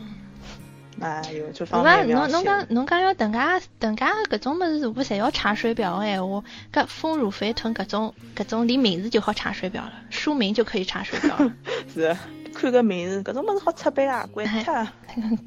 [0.99, 11.53] 哎呦，就方便侬侬讲侬讲要等家等家搿种物事，如果侪要查水表个闲话，搿丰乳肥臀搿种搿种连名字就好查水表了，书名就可以查水表了。
[11.93, 12.17] 是，
[12.53, 14.87] 看个名字，搿种物事好出版啊， 关脱，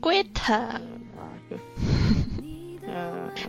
[0.01, 0.55] 关脱。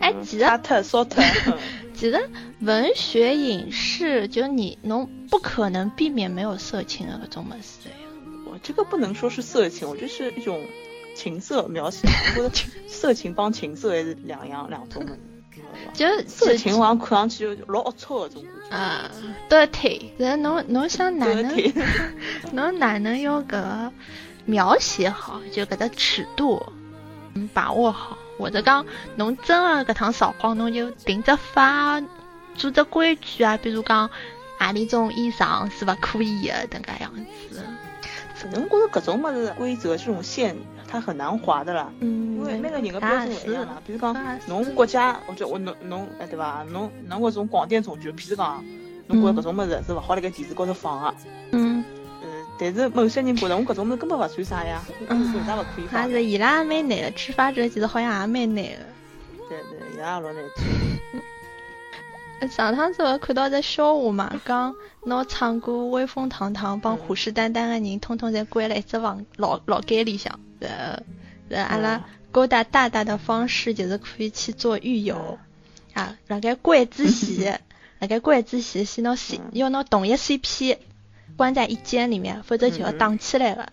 [0.00, 0.44] 哎，其实。
[1.94, 2.28] 其实
[2.60, 7.94] 文学影视就你侬不可能避免没有色情的搿种物事呀。
[8.46, 10.60] 我这个不能说是色情，我就是一种。
[11.14, 12.50] 情色描写，我觉得
[12.88, 15.12] 色情帮情色还是两样两种的。
[15.92, 18.74] 就色情好像看上去就老龌龊的种感觉。
[18.74, 19.10] 啊
[19.50, 20.00] ，dirty。
[20.16, 21.72] 然侬侬想哪能？
[22.52, 23.90] 侬哪能用搿
[24.46, 25.42] 描写好？
[25.52, 26.64] 就搿个尺度，
[27.34, 28.16] 嗯，把握好。
[28.42, 28.84] 或者讲，
[29.16, 32.02] 侬真个搿趟扫光，侬就定只法，
[32.54, 33.56] 做只规矩啊。
[33.56, 34.10] 比如讲，
[34.58, 37.12] 何里种衣裳是勿可以的，等介样
[37.50, 37.62] 子。
[38.34, 40.56] 反正我觉着搿种物事规则这种线。
[40.88, 43.80] 它很难划的啦，嗯，因为每个人的标准不一样啦。
[43.86, 44.14] 比如讲，
[44.46, 46.62] 侬国家，我觉我侬侬哎对伐？
[46.70, 48.62] 侬侬搿种广电总局，譬如讲，
[49.06, 51.14] 侬觉着搿种物事是勿好辣盖电视高头放个，
[51.52, 51.81] 嗯，呃，
[52.74, 56.02] 但是某些人觉得我搿种物事根本勿算啥呀，为啥勿可以放？
[56.02, 58.78] 还是伊拉也蛮难的，执法者其实好像也蛮难的。
[59.48, 60.42] 对对，伊拉也老难
[62.50, 70.40] 上趟子我看到只笑话嘛，讲拿唱歌威风堂堂帮虎视眈眈的人，统统侪关了一只房牢牢监里向。
[70.58, 71.00] 呃，
[71.50, 75.38] 呃，阿拉勾搭大大的方式就是可以去做狱友
[75.92, 77.60] 啊，辣盖关之前，
[78.00, 80.78] 辣盖关之前先拿 C 要拿同一 CP
[81.36, 83.68] 关在一间里面，否则就要打起来了。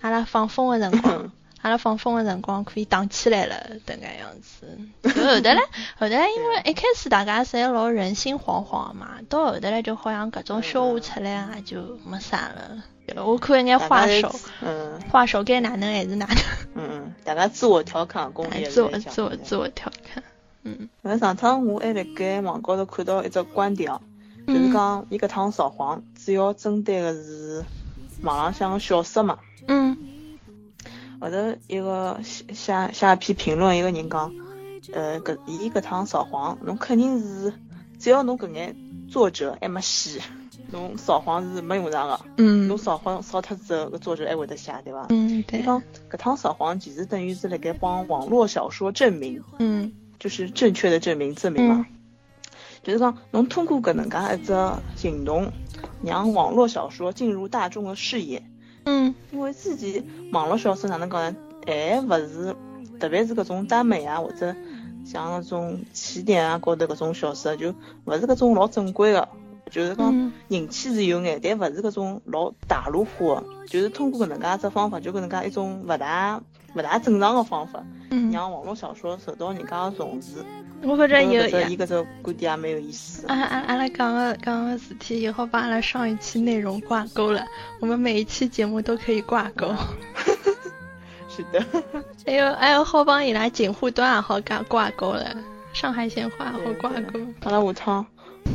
[0.00, 4.78] 阿拉放风的辰光，阿拉放风的辰光可以打起来了，等个样子。
[5.04, 5.60] 后头嘞，
[5.98, 12.82] 后头嘞，因为一开始大家侪老人心惶惶嘛，到后头嘞就好像各种笑话出来啊，就没啥了。
[13.16, 16.36] 我看一眼画手，嗯，画手该哪能还是哪能，
[16.76, 20.22] 嗯，大家自我调侃，公平自我自我自我调侃，
[20.62, 20.88] 嗯。
[21.02, 23.98] 那上趟我还辣盖网高头看到一只观点，
[24.46, 27.64] 就是讲伊搿趟扫黄主要针对的是
[28.22, 29.96] 网浪向小说嘛，嗯。
[31.20, 34.32] 后头一个写写一篇评论，一个人讲，
[34.92, 37.52] 呃，搿伊搿趟扫黄，侬肯定是
[37.98, 38.74] 只要侬搿眼
[39.08, 40.18] 作者还没死。
[40.72, 45.06] 侬扫黄是没用场个，嗯，侬扫黄扫脱之后，搿作者还会得写，对伐？
[45.08, 45.62] 嗯，对。
[45.62, 51.84] 讲搿趟扫黄其实等于是辣盖帮网络小说证明，嗯，就是正确的证明证明嘛。
[52.82, 54.54] 就是讲侬通过搿能介一只
[54.96, 55.52] 行动，
[56.02, 58.42] 让网络小说进入大众的视野，
[58.84, 61.36] 嗯，因为自己网络小说哪能讲呢？
[61.66, 62.56] 还勿是，
[62.98, 64.54] 特别是搿种耽美啊，或者
[65.04, 69.28] 像那种起点啊高头搿种小说，就勿是搿种老正规的。
[69.70, 76.42] 就是讲人气是有眼，但勿是搿种老大陆化的，就是通过搿能介只方法，就搿能介一种勿大
[76.74, 77.82] 勿大正常的方法，
[78.32, 80.44] 让网络小说受到人家的重视。
[80.82, 83.26] 我觉着有，伊搿只观点也蛮有意思。
[83.26, 87.44] 啊啊，阿拉讲个讲个事体，以后把阿拉上一期内容挂钩了，
[87.80, 89.74] 我们每一期节目都可以挂钩。
[91.28, 91.62] 是的。
[92.24, 95.36] 还有还有，好帮伊拉锦湖端也好挂挂钩了，
[95.74, 97.20] 上海闲话好挂钩。
[97.42, 98.06] 阿拉下趟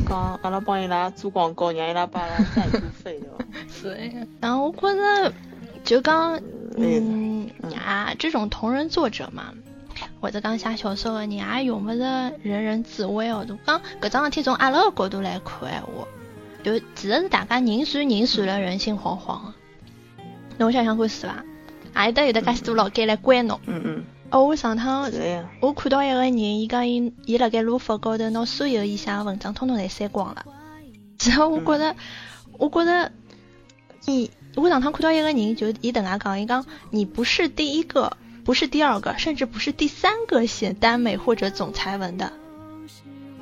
[0.08, 3.44] 讲，阿拉帮伊拉做广告，让伊拉把阿拉赞助费对伐？
[3.70, 4.26] 是。
[4.40, 5.32] 然后我觉着，
[5.86, 6.38] 就讲，
[6.76, 9.54] 嗯啊，这种同人作者嘛。
[10.20, 11.96] 或者讲写小说的人也用不着
[12.42, 13.46] 人人自危哦。
[13.48, 16.06] 就讲搿桩事体从阿拉个角度来看闲话，
[16.62, 19.38] 就其实是大家人传人传了，人心惶惶。
[20.58, 21.44] 侬想想看是伐？
[21.94, 23.58] 阿里搭有得介许多老干来关侬。
[23.66, 24.04] 嗯嗯。
[24.30, 25.10] 哦，我上趟
[25.60, 30.44] 我看到一个人，伊讲伊伊辣盖路佛高头拿所有伊写个文章统统侪删光了。
[31.16, 31.96] 其实我觉着，
[32.58, 33.12] 我觉着，
[34.04, 38.16] 你我上趟看到一个人，就伊等下讲，伊讲你不是第一个。
[38.44, 42.32] 不是第二个，甚至不是第三个写耽美或者总裁文的，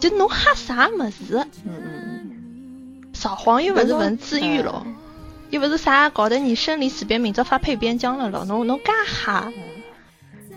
[0.00, 1.46] 就侬哈啥么子？
[1.66, 3.02] 嗯嗯嗯。
[3.12, 4.86] 扫黄又不是文字狱咯，
[5.50, 9.52] 又不是啥搞得你生离死别、明朝发配边疆了咯，侬侬干哈？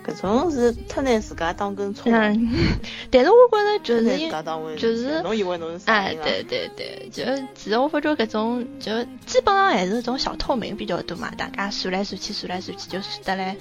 [0.08, 2.12] 搿种是太拿自家当根葱。
[2.12, 2.48] 嗯，
[3.10, 8.92] 但是我觉得就是，就是，侬以为侬是啥哎，对对对，就其实我发觉搿种就
[9.26, 13.56] 基本上还是种小透明比较多嘛，大家算来算去，算来算去，就算得来。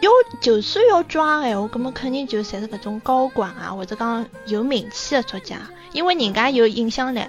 [0.00, 5.56] 要就算要抓哎，我根本肯定就侪是搿种高管啊，或者讲有名气的作家，
[5.92, 7.20] 因为人家有影响力。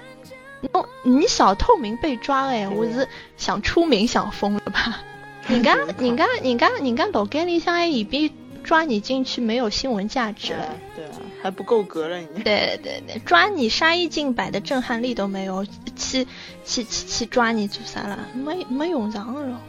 [0.72, 5.00] 侬你小透明被抓哎， 我是想出名想疯了吧？
[5.48, 8.32] 人家人家人家人家老干里向还已比
[8.66, 12.42] 抓你进去没有新闻价值了，对啊，还不够格了你。
[12.42, 18.28] 对对对，抓你杀一儆百的震撼力都没有，去去去去抓你做啥了？
[18.34, 19.60] 没没用上了。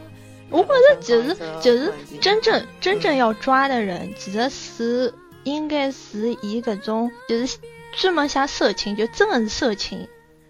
[0.50, 7.58] 我觉得就是就是真正真正要抓的人，其实是应该是以搿种就是
[7.96, 10.08] 专门写色情，就真的是色情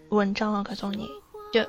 [0.08, 1.00] 文章的搿种人，
[1.52, 1.60] 就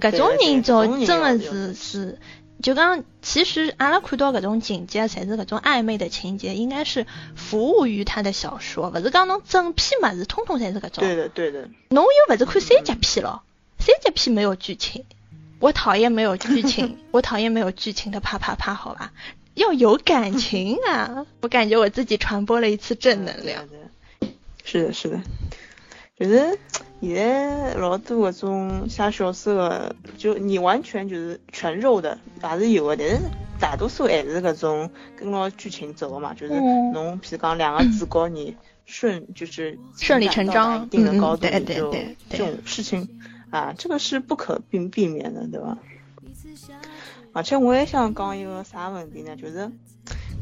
[0.00, 2.18] 搿种人就真的是是，
[2.62, 11.04] 就讲其实阿拉看到搿种情节，才是搿种暧昧的情节，应该是服务于他的小说，勿是讲侬整篇物事通通侪是搿种。
[11.04, 11.68] 对的对的。
[11.88, 13.42] 侬又勿是看三级片咯，
[13.78, 15.04] 三级片没有剧情。
[15.58, 19.12] 我讨厌没有剧情， 我讨厌没有剧情的啪啪啪，好吧，
[19.52, 21.26] 要有感情啊！
[21.42, 23.68] 我感觉我自己传播了一次正能量。
[24.64, 25.20] 是的，是的，
[26.18, 26.58] 就是
[27.00, 33.20] 现在老多搿种写小说的，就你完全就是全肉的，也是有的，但是
[33.58, 36.52] 大多数还是搿种跟牢剧情走的嘛，就是
[36.92, 41.92] 侬譬如讲两个主角你顺就是顺理成章，一定的高度就
[42.28, 43.08] 这种事情。
[43.50, 45.76] 啊，这个是不可避避免的，对吧？
[47.32, 49.34] 而且我也想讲一个啥问题呢？
[49.34, 49.68] 就是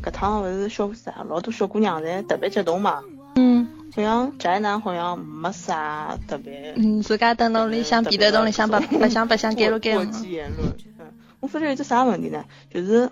[0.02, 3.02] 搿趟勿是小啥老多小姑娘侪特别激动嘛？
[3.36, 3.66] 嗯。
[3.94, 6.74] 好像宅男好像没啥特别。
[6.76, 10.68] 嗯，自家蹲屋里向壁头洞里向白白相白相盖了盖过激言论。
[10.98, 11.06] 嗯。
[11.40, 12.44] 我发觉有只啥问题呢？
[12.72, 13.08] 就是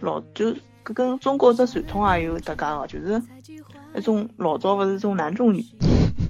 [0.00, 0.46] 老就
[0.84, 3.22] 搿跟中国这传统也有搭界哦，就是
[3.92, 5.64] 那种老早勿是种男尊女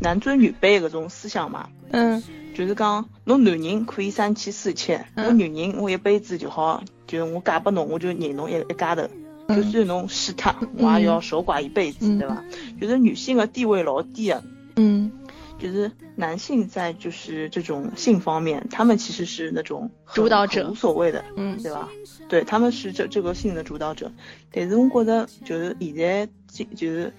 [0.01, 1.69] 男尊女卑搿种思想嘛？
[1.91, 2.23] 嗯。
[2.55, 9.07] 就是讲，侬男人可以三妻四妾，侬女人我一辈子就好，就是我嫁拨侬，我就认侬一一家头，
[9.49, 12.45] 就算侬死脱，我也要守寡一辈子，对吧？
[12.81, 14.43] 就是女性的地位老低的，
[14.77, 15.13] 嗯，
[15.59, 21.89] 就是男性在就是这种性方面，他们其实是那种主导者，无所谓的，嗯，对吧？
[22.29, 24.11] 对，他们是这这个性的主导者，
[24.51, 27.13] 但是我觉得就是现在进就是。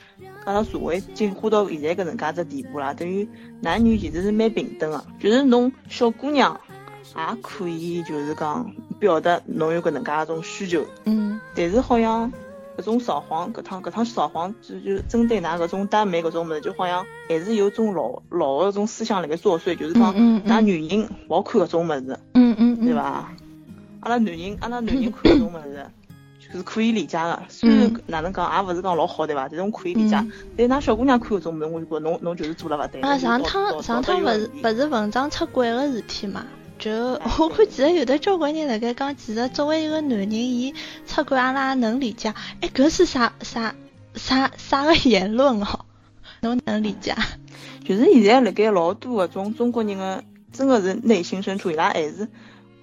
[0.45, 3.27] 阿拉社会进化到现在搿能介只地步啦，等于
[3.59, 6.57] 男女其实是蛮平等的，就是侬小姑娘
[7.15, 12.31] 也可以就是讲表达侬有搿能介一种需求，嗯，但是好像
[12.77, 23.31] 搿种扫黄搿趟搿趟扫黄就就针对㑚搿种耽美搿种物事，就好像还是有种老老的种思想辣盖作祟，就是讲㑚女人勿好看搿种物事，嗯嗯，对伐？
[24.01, 25.85] 阿拉男人阿拉男人看搿种物事。
[26.49, 29.49] 就是可以理解的，虽然哪能讲也勿是讲老好，对伐？
[29.49, 30.15] 但是我可以理解。
[30.55, 33.01] 但㑚小姑娘看搿种物事，我就觉侬侬就是做了勿对。
[33.01, 36.45] 啊，上趟上趟勿是勿是文章出轨个事体嘛？
[36.79, 36.91] 就
[37.39, 40.73] 我看其实有的交关人辣盖讲，其实作为一个男人，伊
[41.05, 42.33] 出轨阿拉能理解。
[42.61, 43.75] 哎，搿是啥啥
[44.15, 45.85] 啥啥个言论哦？
[46.41, 47.15] 侬 能理解？
[47.83, 52.27] 就是现在辣盖老多搿种中国人的，真的是内心深处伊拉还是，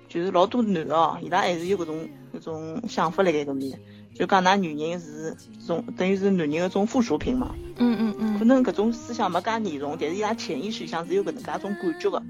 [0.08, 2.08] 就是老多男的哦，伊拉还是有搿种。
[2.34, 3.78] 搿种想法辣盖搿面，
[4.12, 7.54] 就讲㑚女人是种等于是男人的种附属品嘛。
[7.76, 8.38] 嗯嗯嗯。
[8.40, 12.20] 可能搿种思想没介严重，但是伊拉潜意识里向是有搿能介种感觉个。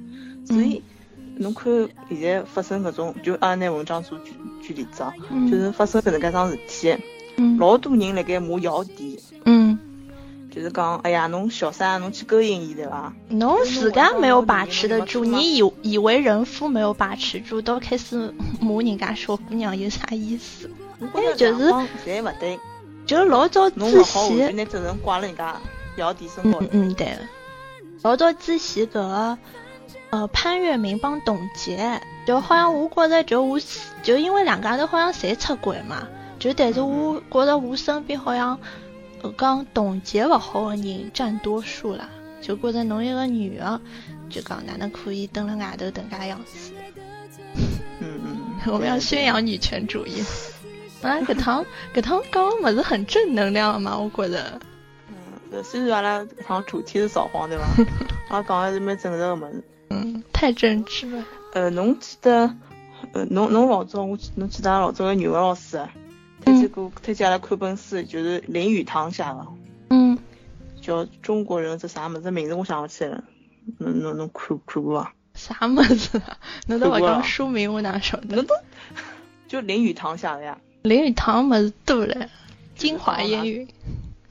[0.44, 0.82] 所以
[1.36, 1.72] 侬看
[2.08, 4.32] 现在发生搿种，就阿拉拿文章做举
[4.62, 5.12] 举例子啊，
[5.50, 6.96] 就是发生搿能介桩事体，
[7.58, 9.20] 老多人辣盖骂姚笛。
[9.44, 9.78] 嗯。
[10.50, 13.12] 就是讲，哎呀，侬小三，侬去勾引伊对伐？
[13.28, 20.70] 侬自家没有把持得住，你以以为人夫没有把持住，都开始骂人家小姑娘有啥意思？
[21.12, 21.64] 哎，就是，
[22.06, 22.56] 侪勿对，
[23.04, 25.56] 就是老早之前，拿责任挂了人家
[25.96, 26.60] 姚笛身高。
[26.60, 27.16] 嗯嗯对，
[28.02, 29.38] 老早之前搿个
[30.14, 33.58] 呃潘粤明帮董洁，就好像我觉着就我
[34.02, 36.06] 就因为两家头好像侪出轨嘛，
[36.38, 38.58] 就但是我觉着我身边好像。
[39.38, 42.06] 讲董洁勿好的人占多数啦，
[42.42, 43.80] 就觉着侬一个女的，
[44.28, 46.74] 就讲哪能可以蹲辣外头等介样子？
[48.00, 48.36] 嗯嗯，
[48.70, 50.22] 我们要宣扬女权主义。
[51.00, 54.60] 啊，搿趟搿趟讲物事很正能量嘛，我觉着。
[55.08, 57.64] 嗯，虽然阿拉搿趟主题是扫黄对伐？
[58.28, 59.64] 阿拉讲还是蛮正直个物事。
[59.94, 61.24] 嗯，太正直了。
[61.52, 62.54] 呃，侬记得，
[63.12, 65.80] 呃，侬侬老早我侬记得老早个语文老师？
[66.44, 69.46] 推荐过，推荐阿拉看本书，就是林语堂写的，
[69.88, 70.18] 嗯，
[70.80, 73.24] 叫中国人这啥么子名字我想不起来了，
[73.78, 75.14] 侬侬侬看看过伐？
[75.34, 76.20] 啥么子？
[76.66, 78.36] 侬都勿讲书名我哪晓得？
[78.36, 78.54] 侬都
[79.48, 80.58] 就林语堂写的呀？
[80.82, 82.28] 林语堂么子多嘞？
[82.76, 83.66] 精华言语，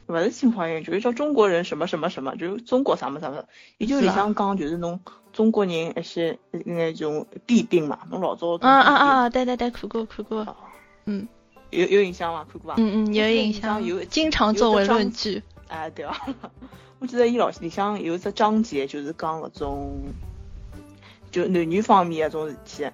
[0.07, 3.43] 勿是精华言语，就是叫中国人什么什么什么，就是中国啥么啥么，
[3.79, 4.99] 伊就里向讲就是侬
[5.33, 10.55] 中国人一些那种弊病嘛，侬老早啊啊啊，对对对，看过看过，
[11.05, 11.27] 嗯。
[11.71, 12.45] 有有印象吗？
[12.49, 12.75] 看过吧？
[12.77, 15.41] 嗯嗯，有印象，有经常作为论据。
[15.67, 16.15] 哎，对啊，
[16.99, 20.03] 我记得伊老里向有一只章节，就是讲搿种，
[21.31, 22.85] 就男女方面搿种事体，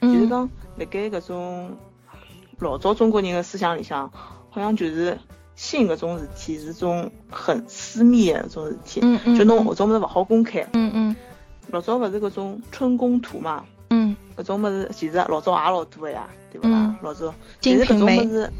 [0.00, 1.76] 就是讲辣盖搿种
[2.60, 4.08] 老早中国人的思想里向，
[4.48, 5.18] 好像就是
[5.56, 9.00] 性搿种事体是种很私密的搿种事体，
[9.36, 10.68] 就侬搿种物事勿好公开。
[10.72, 11.16] 嗯嗯，
[11.68, 13.64] 老早勿是搿种春宫图嘛？
[13.90, 16.28] 嗯，搿种物事其实老早也老多个呀。
[16.52, 17.32] 对勿啦，老早，
[17.62, 18.52] 但是搿种物事，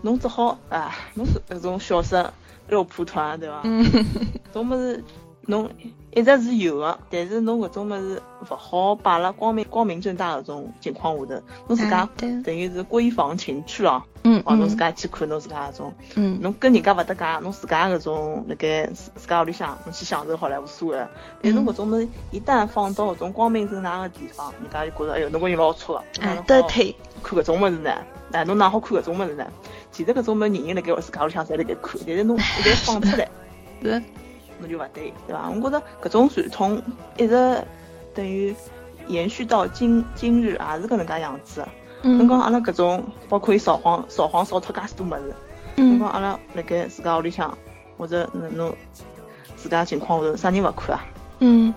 [0.00, 2.32] 侬只好啊，侬是搿种小说
[2.66, 3.60] 肉蒲团，对伐？
[3.64, 5.04] 嗯，搿种物事
[5.46, 5.70] 侬
[6.12, 12.08] 一直是有的，但是侬搿种物事勿好摆辣光明光明正大搿种情况下头，侬自家
[12.44, 14.02] 等于是闺房情趣了。
[14.24, 21.06] 嗯哦，侬自家去看侬自家搿种，嗯，侬跟人家勿搭界，侬自家搿种辣盖自自家屋里向，侬去享受好唻，无所谓。
[21.42, 26.22] 但侬搿种物事一旦放到搿种光明正大个地方，人家就觉着哎哟，侬个人老错个。
[26.22, 26.96] 哎，得体。
[27.22, 27.92] 看搿种物事呢，
[28.32, 29.46] 哎，侬哪好看搿种物事呢？
[29.92, 33.28] 其实搿种物事人人辣盖自家屋里向侪辣盖看，但是侬一旦放出来，
[33.82, 34.02] 是，
[34.58, 35.50] 侬就勿对，对伐？
[35.50, 36.82] 我觉着搿种传统
[37.16, 37.64] 一直
[38.14, 38.54] 等于
[39.08, 41.66] 延续到今今日也是搿能介样子。
[42.02, 45.34] 侬讲阿拉搿种包括伊扫黄扫黄扫脱介许多物事，
[45.76, 47.56] 侬讲阿拉辣盖自家屋里向
[47.98, 48.76] 或者侬侬
[49.56, 51.04] 自家情况下头，啥人勿看啊？
[51.40, 51.74] 嗯。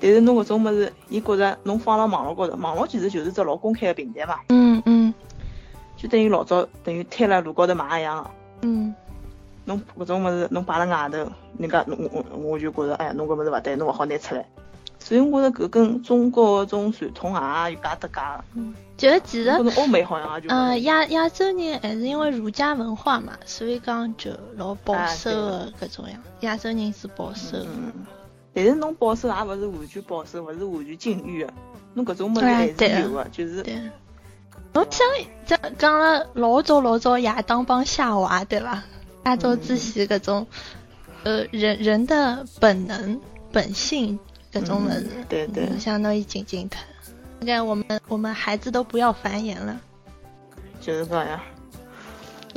[0.00, 4.38] 但是侬搿种物事，伊觉着侬放辣网络高头，网络其实就是只老公开个平台嘛。
[4.50, 5.14] 嗯嗯。
[5.96, 8.30] 就等于老早等于摊辣路高头卖一样个。
[8.62, 8.94] 嗯。
[9.64, 14.46] 侬搿种物事，侬摆辣外头，人家侬我我就觉着，哎呀，侬搿物事勿对，侬勿好拿出来。
[14.98, 18.44] 所以我觉着搿跟中国个种传统也有介搭界个。
[18.54, 18.74] 嗯。
[18.96, 19.50] 就其实。
[19.50, 20.48] 欧美好像也就。
[20.48, 26.18] 嗯，亚亚洲人还是因为儒家文化嘛，所以讲就老保守个搿种样。
[26.40, 27.58] 亚洲人是保守。
[27.58, 27.92] 嗯。
[28.54, 31.52] 但是侬保守也勿是完全保守，勿是完全禁欲个，
[31.94, 33.64] 侬搿种物事还是有个，就是。
[34.72, 35.06] 侬想
[35.44, 38.82] 讲讲了老早老早亚当帮夏娃对伐？
[39.24, 40.46] 亚洲之前搿种，
[41.24, 43.20] 呃，人人的本能
[43.50, 44.18] 本性
[44.52, 46.82] 搿种物事，对对，相当于静静疼。
[47.40, 49.80] 你看我们我们孩子都不要繁衍了。
[50.80, 51.40] 就是这样。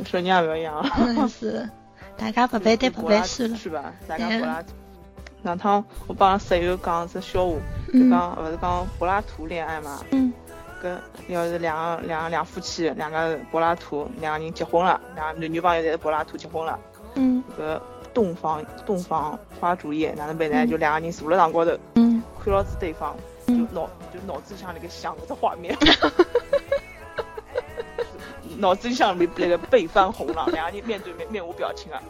[0.04, 1.28] 说你也不要养。
[1.28, 1.68] 是，
[2.16, 3.56] 大家不配对不配算了。
[3.56, 3.92] 是吧？
[4.06, 4.62] 大家不拉。
[5.42, 7.56] 那趟我帮室友讲只笑话，
[7.92, 10.04] 就讲勿是讲柏拉图恋爱嘛？
[10.10, 10.32] 嗯。
[10.82, 10.96] 搿
[11.28, 16.78] 要是两个两个两夫妻，两个柏拉图，两个人结婚了，两男女朋友侪是柏拉图结婚了。
[17.14, 17.42] 嗯。
[17.58, 17.80] 搿
[18.14, 20.66] 洞房洞房花烛夜哪能办呢？
[20.66, 23.16] 就两个人坐辣床高头，嗯，看牢子对方，
[23.46, 25.76] 就脑就脑子里向辣盖想搿只画面。
[28.58, 32.02] 脑子里向那个背翻红了，两个人面对面面无表情啊。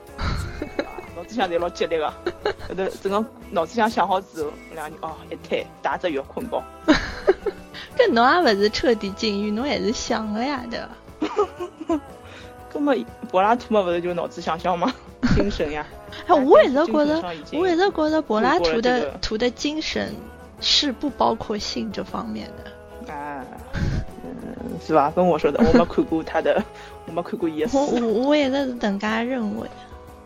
[1.14, 2.08] 脑子想侪老激烈个，
[2.68, 6.62] 后头整个脑子想想好之后，两个人哦一推打只药困觉。
[7.98, 11.98] 搿侬也勿是彻底禁欲，侬还是想个呀，对伐？
[12.72, 12.94] 搿么
[13.30, 14.92] 柏拉图嘛，勿是就脑子想想吗？
[15.34, 15.84] 精神呀。
[16.26, 17.22] 哎，我一直觉着，
[17.52, 20.14] 我一直觉着柏拉图的图的精神
[20.60, 23.12] 是不包括性这方面的。
[23.12, 23.44] 啊，
[24.24, 25.10] 嗯，是吧？
[25.14, 26.62] 跟我说的，我没看过他的，
[27.06, 27.78] 我没看过伊的书。
[27.78, 29.68] 我我一直是等介认为。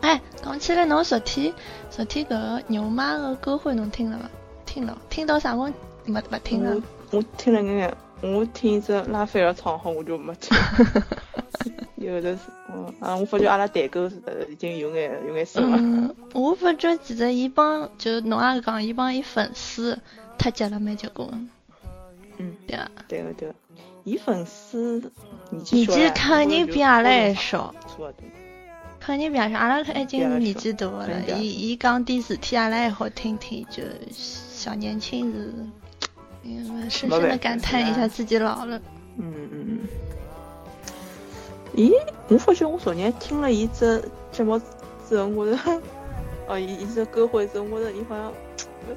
[0.01, 1.53] 哎，讲起来，侬昨天
[1.89, 4.29] 昨天搿个牛妈的歌会侬听了伐？
[4.65, 5.73] 听了，听到啥辰
[6.05, 6.81] 没没听了？
[7.13, 10.57] 我我听了眼眼，我听一只拉斐尔唱好，我就没听。
[11.97, 12.41] 有的是，
[12.73, 14.15] 嗯啊，我发觉阿拉代沟是
[14.49, 15.77] 已经有眼有眼深了。
[15.79, 19.97] 嗯，我发觉其实伊帮就侬也讲，伊帮伊粉丝
[20.37, 21.49] 太结了蛮结棍。
[22.37, 23.55] 嗯，对啊，对个对个，
[24.03, 24.99] 伊粉丝
[25.51, 25.85] 年纪
[26.15, 27.73] 肯定比阿拉还少。
[27.87, 28.13] 差不多。
[28.99, 31.07] 肯定比阿拉阿拉已经年纪大了，
[31.37, 35.53] 伊伊讲点事体阿拉还好听听，就小年轻是，
[36.43, 38.77] 嗯，深深的感叹一下自己老了。
[39.17, 39.79] 嗯嗯嗯。
[41.75, 41.91] 咦，
[42.27, 44.59] 我发觉我昨天听了一只节目
[45.09, 45.57] 之后，我着，
[46.47, 48.31] 哦，一一只歌会之后，我着伊好像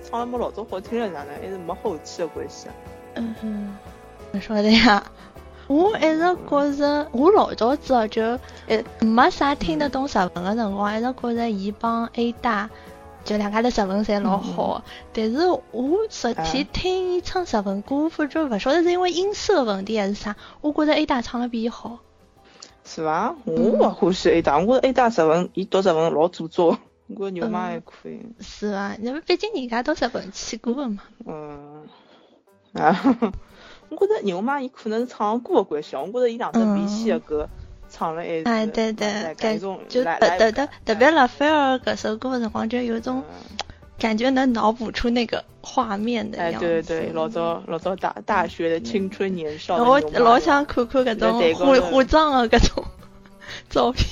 [0.05, 2.75] 唱的没老早好听了，哪能还是没后期的关系啊？
[3.15, 3.77] 嗯哼，
[4.33, 5.03] 你说的呀？
[5.69, 8.23] 我一直觉着，我老早子哦，就
[8.69, 12.71] 呃没啥听得懂日文的辰光，一直觉着伊帮 A 大
[13.27, 14.83] 就两家头日文侪老好。
[15.13, 15.61] 但是我
[16.09, 21.99] 实体听伊唱日文歌，发觉勿晓得是因为音色问题还是啥，我觉着 A 大唱的比伊好。
[22.85, 23.35] 是伐？
[23.45, 26.79] 我勿欢喜 A 大，我觉着 A 大日文，伊读日文老做作。
[27.09, 28.21] 我觉着牛妈还可以。
[28.41, 28.95] 是伐？
[29.03, 31.03] 因为毕竟人家到日文去过的嘛。
[31.27, 31.89] 嗯。
[32.73, 32.97] 啊。
[33.89, 37.49] 我觉着牛妈伊可能是唱歌的关系，我觉着伊两只 V 系的歌
[37.97, 43.25] 唱了哎对对，感就特特特特别拉斐尔搿首歌的辰光，就有种
[43.99, 46.67] 感觉能脑补出那个画面的样子。
[46.67, 49.77] 哎对对对，老早老早大大学的青春年少。
[49.83, 52.85] 我老想看看搿种化化妆的搿种
[53.71, 54.05] 照片。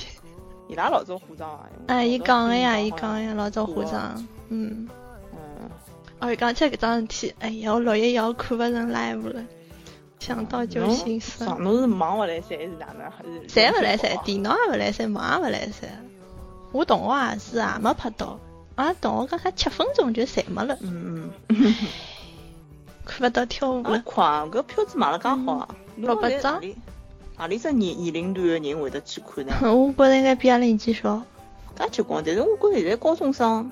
[0.67, 1.69] 伊拉老早化妆啊？
[1.85, 4.89] 哎，伊讲的呀，伊讲的呀，老早化妆，嗯。
[5.31, 5.69] 嗯。
[6.19, 9.43] 哦，讲起搿桩事体，哎呀，我六一要看勿成 live 了。
[10.19, 11.61] 想到就心酸。
[11.61, 13.11] 侬是忙勿来塞还是哪能？
[13.11, 13.47] 还是？
[13.47, 15.87] 侪勿来塞，电脑也勿来塞，忙也勿来塞。
[16.71, 18.39] 我同学也是啊，没拍到。
[18.75, 20.77] 啊，同学刚才七分钟就侪没了。
[20.81, 21.75] 嗯嗯。
[23.05, 24.01] 看勿到跳舞了。
[24.03, 25.67] 快，搿票子买了介好啊！
[25.95, 26.59] 六百张。
[27.37, 29.53] 何里只年年龄段的人会得去看呢？
[29.61, 31.21] 我觉着应该比阿拉年纪小。
[31.77, 33.69] 介结棍，但是我觉着现在高中生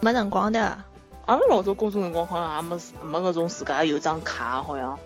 [0.00, 0.78] 没辰光的。
[1.26, 4.98] 阿拉老早高中辰光好像也没没搿种自家有张卡，好像。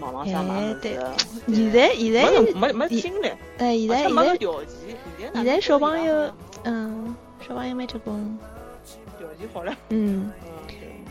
[0.00, 1.12] 网浪向买的，
[1.48, 4.38] 现在现在没没没精力，哎，现在现在
[5.34, 6.32] 现在小朋友，
[6.64, 7.14] 嗯，
[7.46, 8.38] 小朋友没结棍，
[9.18, 10.32] 条件好了，嗯，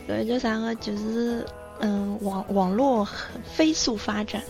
[0.08, 0.74] 搿叫啥个？
[0.76, 1.46] 就是
[1.80, 3.06] 嗯，网网络
[3.44, 4.42] 飞速发展，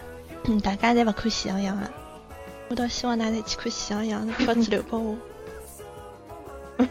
[0.44, 1.90] 嗯，大家侪勿看喜羊羊了，
[2.68, 5.16] 我倒希望大家去看喜羊羊，票子留拨我。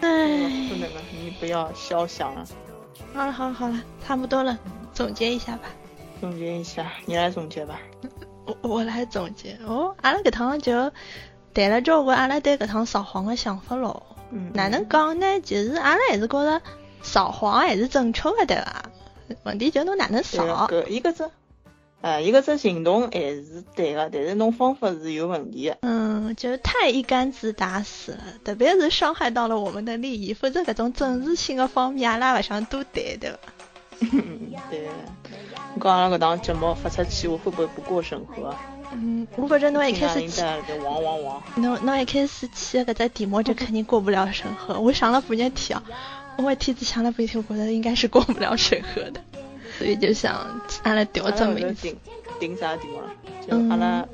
[0.00, 2.44] 哎，不能了，你不要肖想了。
[3.14, 4.58] 好了好了好了，差不多了，
[4.92, 5.62] 总结一下吧。
[6.20, 7.80] 总结一下，你来总结吧。
[8.46, 10.92] 我我来总结哦，阿拉搿趟就
[11.54, 14.02] 谈了交关阿拉对搿趟扫黄的想法咯。
[14.30, 14.50] 嗯。
[14.54, 15.40] 哪能讲呢？
[15.40, 16.60] 其实阿拉还是觉着
[17.02, 18.90] 扫黄还是正确的，对伐？
[19.44, 20.66] 问题就侬哪能扫？
[20.68, 21.30] 搿一个只，
[22.02, 25.78] 呃，一个只行动还是对的，但是侬方法是有问题的。
[25.80, 33.38] 嗯，就太一竿子打死了，特别是伤害到了我们的利益，否则搿种政治性的方面阿拉勿想多谈，对伐？
[34.70, 34.88] 对。
[35.74, 38.54] 我讲阿拉搿档节目发出去，我会不会不过审核？
[38.92, 41.42] 嗯，我反正侬一开始去，汪！
[41.56, 44.78] 侬侬一开始去搿只题目就肯定过不了审核。
[44.78, 45.82] 我想了半日天啊，
[46.38, 49.20] 我天子想了半天，我觉得应该是过不了审核的，
[49.76, 51.96] 所以就想阿拉调整么一定
[52.38, 53.10] 定啥题目了？
[53.48, 54.06] 就阿拉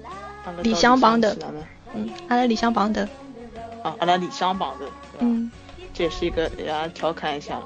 [0.63, 1.37] 理想榜的，
[1.95, 3.07] 嗯，阿拉理想榜的。
[3.83, 4.87] 啊，阿拉理想榜的。
[5.19, 5.51] 嗯，
[5.93, 7.65] 这也是一个要调侃一下嘛。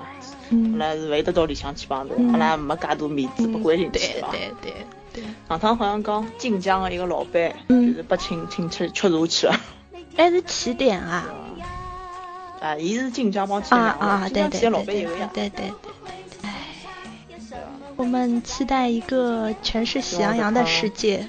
[0.50, 4.28] 阿拉是会得到里向去帮的，阿拉没介多面子，不关心去吧？
[4.30, 5.24] 对对对对。
[5.48, 9.60] 上趟好像讲晋江的一个老板，就是被请请吃吃茶去了。
[10.16, 11.24] 还 是起点啊？
[12.60, 15.30] 啊，伊是晋江帮起点啊，对对对老板一个呀。
[15.32, 16.00] 对对对对。
[16.42, 16.54] 唉，
[17.96, 21.28] 我们期待一个全是喜羊羊的世界。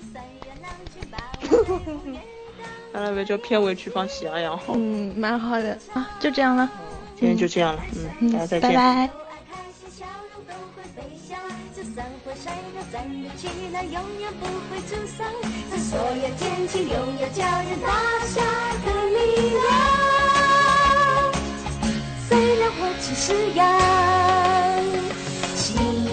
[2.94, 4.74] 阿拉不叫片尾曲放喜羊羊好。
[4.76, 6.70] 嗯，蛮好的啊，就这样了。
[7.18, 7.82] 今天就这样了，
[8.20, 8.70] 嗯，大家再见。
[8.70, 9.10] 拜拜。
[22.28, 23.64] 虽然我只是羊，
[25.56, 25.66] 喜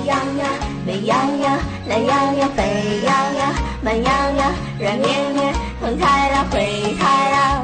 [0.07, 0.41] 羊羊、
[0.87, 7.62] 美羊羊、懒羊羊、沸羊羊、慢羊羊、软绵绵、红太狼、灰太狼。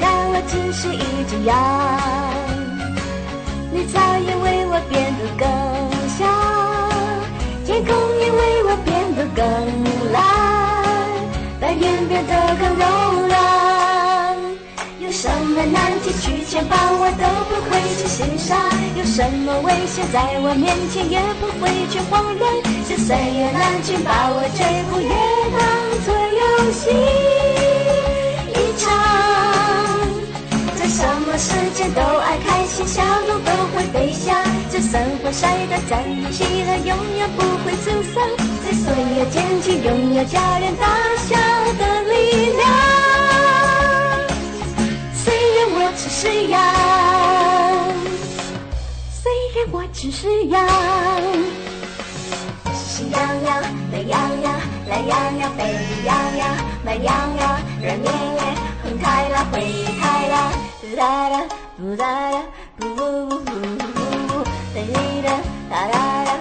[0.00, 1.54] 看我只是一只羊，
[3.72, 5.46] 绿草也为我变得更
[6.16, 6.26] 香，
[7.66, 9.44] 天空也为我变得更
[10.12, 10.16] 蓝，
[11.60, 12.82] 白云变得更柔
[13.28, 13.36] 软，
[15.00, 18.56] 有什么难题去牵绊我都不会去心伤，
[18.96, 22.42] 有什么危险在我面前也不会去慌乱。
[22.88, 25.08] 就算有难群把我追捕，也
[25.52, 25.60] 当
[26.06, 26.08] 作
[26.40, 26.42] 游
[26.72, 26.88] 戏
[31.38, 34.34] 时间都爱开心，笑容都会飞翔。
[34.70, 38.20] 就算会晒得站起来，永远不会沮丧。
[38.64, 40.86] 在所有间距，拥有家人大
[41.28, 41.36] 笑
[41.78, 42.66] 的力量。
[45.14, 46.58] 虽然我只是羊，
[49.22, 50.66] 虽然我只是羊。
[52.74, 53.62] 喜羊羊、
[53.92, 55.62] 乐羊羊、懒羊羊、沸
[56.04, 56.42] 羊羊、
[56.84, 58.42] 慢羊羊、软绵绵、
[58.82, 59.60] 红太狼、灰
[60.00, 60.36] 太狼，
[60.82, 61.48] da da
[61.96, 62.42] da da
[62.78, 65.36] boo boo boo boo boo da da
[65.70, 66.38] da da da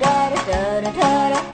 [0.00, 1.49] da da da da da